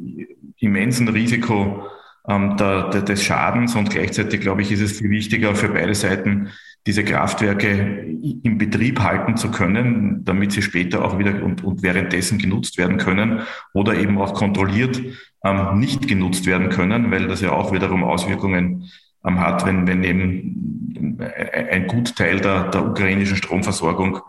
immensen 0.58 1.08
Risiko 1.08 1.86
ähm, 2.28 2.58
der, 2.58 2.90
der, 2.90 3.02
des 3.02 3.24
Schadens. 3.24 3.76
Und 3.76 3.90
gleichzeitig, 3.90 4.42
glaube 4.42 4.62
ich, 4.62 4.72
ist 4.72 4.82
es 4.82 5.00
viel 5.00 5.10
wichtiger 5.10 5.56
für 5.56 5.70
beide 5.70 5.96
Seiten, 5.96 6.50
diese 6.88 7.04
Kraftwerke 7.04 8.06
im 8.44 8.58
Betrieb 8.58 9.02
halten 9.02 9.38
zu 9.38 9.52
können, 9.52 10.24
damit 10.24 10.54
sie 10.54 10.62
später 10.62 11.04
auch 11.04 11.20
wieder 11.20 11.44
und, 11.44 11.64
und 11.64 11.84
währenddessen 11.84 12.38
genutzt 12.38 12.78
werden 12.78 12.98
können 12.98 13.42
oder 13.74 13.96
eben 13.96 14.18
auch 14.18 14.34
kontrolliert 14.34 15.02
ähm, 15.44 15.80
nicht 15.80 16.08
genutzt 16.08 16.46
werden 16.46 16.70
können, 16.70 17.12
weil 17.12 17.28
das 17.28 17.42
ja 17.42 17.52
auch 17.52 17.74
wiederum 17.74 18.04
Auswirkungen 18.04 18.90
hat, 19.24 19.66
wenn, 19.66 19.88
wenn 19.88 20.04
eben 20.04 21.20
ein 21.20 21.88
Gutteil 21.88 22.40
der, 22.40 22.70
der 22.70 22.86
ukrainischen 22.86 23.38
Stromversorgung 23.38 24.22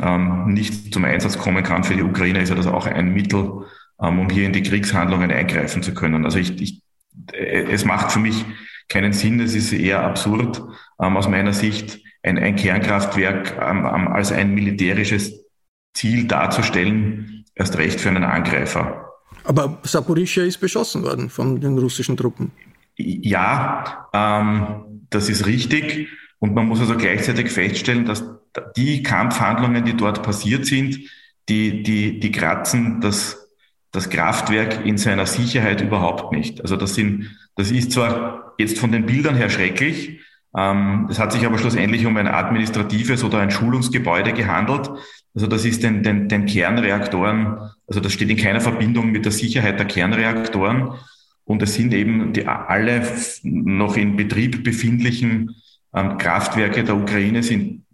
ähm, 0.00 0.52
nicht 0.52 0.92
zum 0.92 1.04
Einsatz 1.04 1.38
kommen 1.38 1.62
kann. 1.62 1.84
Für 1.84 1.94
die 1.94 2.02
Ukraine 2.02 2.40
ist 2.40 2.48
ja 2.48 2.54
das 2.54 2.66
auch 2.66 2.86
ein 2.86 3.12
Mittel, 3.12 3.64
ähm, 4.00 4.18
um 4.18 4.30
hier 4.30 4.46
in 4.46 4.52
die 4.52 4.62
Kriegshandlungen 4.62 5.30
eingreifen 5.30 5.82
zu 5.82 5.94
können. 5.94 6.24
Also 6.24 6.38
ich, 6.38 6.60
ich, 6.60 6.82
es 7.32 7.84
macht 7.84 8.12
für 8.12 8.20
mich 8.20 8.44
keinen 8.88 9.12
Sinn, 9.12 9.40
es 9.40 9.54
ist 9.54 9.72
eher 9.72 10.02
absurd 10.02 10.62
ähm, 11.00 11.16
aus 11.16 11.28
meiner 11.28 11.52
Sicht, 11.52 12.00
ein, 12.22 12.38
ein 12.38 12.56
Kernkraftwerk 12.56 13.56
ähm, 13.60 13.86
ähm 13.86 14.08
als 14.08 14.32
ein 14.32 14.54
militärisches 14.54 15.32
Ziel 15.94 16.26
darzustellen, 16.26 17.44
erst 17.54 17.78
recht 17.78 18.00
für 18.00 18.08
einen 18.10 18.24
Angreifer. 18.24 19.06
Aber 19.44 19.78
Saporischia 19.82 20.44
ist 20.44 20.58
beschossen 20.58 21.02
worden 21.02 21.30
von 21.30 21.60
den 21.60 21.78
russischen 21.78 22.16
Truppen. 22.16 22.52
Ja, 23.22 24.08
ähm, 24.12 25.06
das 25.10 25.28
ist 25.28 25.46
richtig. 25.46 26.08
Und 26.38 26.54
man 26.54 26.66
muss 26.66 26.80
also 26.80 26.96
gleichzeitig 26.96 27.50
feststellen, 27.50 28.04
dass 28.04 28.24
die 28.76 29.02
Kampfhandlungen, 29.02 29.84
die 29.84 29.96
dort 29.96 30.22
passiert 30.22 30.66
sind, 30.66 30.98
die, 31.48 31.82
die, 31.82 32.20
die 32.20 32.32
kratzen 32.32 33.00
das, 33.00 33.48
das 33.92 34.08
Kraftwerk 34.08 34.84
in 34.84 34.98
seiner 34.98 35.26
Sicherheit 35.26 35.80
überhaupt 35.80 36.32
nicht. 36.32 36.60
Also 36.60 36.76
das 36.76 36.94
sind, 36.94 37.36
das 37.56 37.70
ist 37.70 37.92
zwar 37.92 38.54
jetzt 38.58 38.78
von 38.78 38.92
den 38.92 39.06
Bildern 39.06 39.36
her 39.36 39.50
schrecklich, 39.50 40.20
ähm, 40.56 41.06
es 41.08 41.18
hat 41.18 41.32
sich 41.32 41.46
aber 41.46 41.58
schlussendlich 41.58 42.06
um 42.06 42.16
ein 42.16 42.26
administratives 42.26 43.22
oder 43.22 43.38
ein 43.38 43.50
Schulungsgebäude 43.50 44.32
gehandelt. 44.32 44.90
Also 45.34 45.46
das 45.46 45.64
ist 45.64 45.82
den, 45.82 46.02
den, 46.02 46.28
den 46.28 46.46
Kernreaktoren, 46.46 47.70
also 47.86 48.00
das 48.00 48.12
steht 48.12 48.30
in 48.30 48.36
keiner 48.36 48.60
Verbindung 48.60 49.12
mit 49.12 49.24
der 49.24 49.32
Sicherheit 49.32 49.78
der 49.78 49.86
Kernreaktoren. 49.86 50.94
Und 51.44 51.62
es 51.62 51.74
sind 51.74 51.92
eben 51.92 52.32
die 52.32 52.46
alle 52.46 53.02
noch 53.42 53.96
in 53.96 54.16
Betrieb 54.16 54.62
befindlichen 54.62 55.56
ähm, 55.94 56.18
Kraftwerke 56.18 56.84
der 56.84 56.96
Ukraine 56.96 57.42
sind 57.42 57.84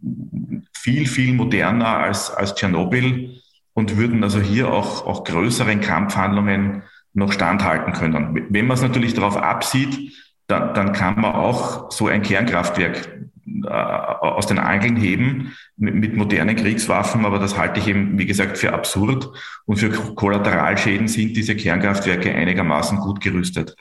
viel, 0.74 1.06
viel 1.06 1.32
moderner 1.34 1.98
als, 1.98 2.30
als 2.30 2.54
Tschernobyl 2.54 3.40
und 3.72 3.96
würden 3.96 4.22
also 4.22 4.40
hier 4.40 4.72
auch, 4.72 5.06
auch 5.06 5.24
größeren 5.24 5.80
Kampfhandlungen 5.80 6.82
noch 7.12 7.32
standhalten 7.32 7.92
können. 7.92 8.46
Wenn 8.50 8.66
man 8.66 8.76
es 8.76 8.82
natürlich 8.82 9.14
darauf 9.14 9.36
absieht, 9.36 10.12
dann, 10.46 10.74
dann 10.74 10.92
kann 10.92 11.20
man 11.20 11.32
auch 11.32 11.90
so 11.90 12.06
ein 12.06 12.22
Kernkraftwerk 12.22 13.25
aus 13.68 14.46
den 14.46 14.58
Angeln 14.58 14.96
heben 14.96 15.52
mit, 15.76 15.94
mit, 15.94 16.16
modernen 16.16 16.56
Kriegswaffen, 16.56 17.24
aber 17.24 17.38
das 17.38 17.56
halte 17.56 17.80
ich 17.80 17.86
eben, 17.86 18.18
wie 18.18 18.26
gesagt, 18.26 18.58
für 18.58 18.72
absurd. 18.72 19.30
Und 19.66 19.76
für 19.78 19.90
Kollateralschäden 19.90 21.08
sind 21.08 21.36
diese 21.36 21.54
Kernkraftwerke 21.54 22.34
einigermaßen 22.34 22.98
gut 22.98 23.20
gerüstet. 23.20 23.76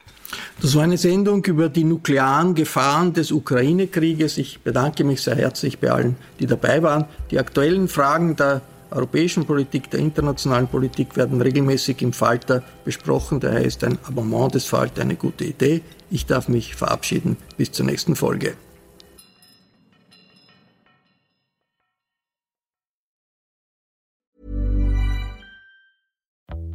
Das 0.62 0.76
war 0.76 0.84
eine 0.84 0.98
Sendung 0.98 1.44
über 1.46 1.70
die 1.70 1.84
nuklearen 1.84 2.56
Gefahren 2.56 3.14
des 3.14 3.32
Ukraine-Krieges. 3.32 4.38
Ich 4.38 4.60
bedanke 4.60 5.04
mich 5.04 5.22
sehr 5.22 5.36
herzlich 5.36 5.80
bei 5.80 5.92
allen, 5.92 6.16
die 6.40 6.46
dabei 6.46 6.84
waren. 6.84 7.06
Die 7.32 7.40
aktuellen 7.40 7.88
Fragen 7.88 8.36
der 8.36 8.62
europäischen 8.92 9.46
Politik, 9.46 9.90
der 9.90 10.00
internationalen 10.00 10.68
Politik 10.68 11.18
werden 11.18 11.42
regelmäßig 11.42 12.02
im 12.02 12.14
Falter 12.14 12.64
besprochen. 12.84 13.40
Daher 13.40 13.64
ist 13.64 13.84
ein 13.84 13.98
Abonnement 14.08 14.54
des 14.54 14.66
Falter 14.66 15.02
eine 15.02 15.16
gute 15.16 15.44
Idee. 15.44 15.82
Ich 16.10 16.26
darf 16.26 16.48
mich 16.48 16.76
verabschieden. 16.76 17.38
Bis 17.58 17.72
zur 17.72 17.86
nächsten 17.86 18.16
Folge. 18.16 18.54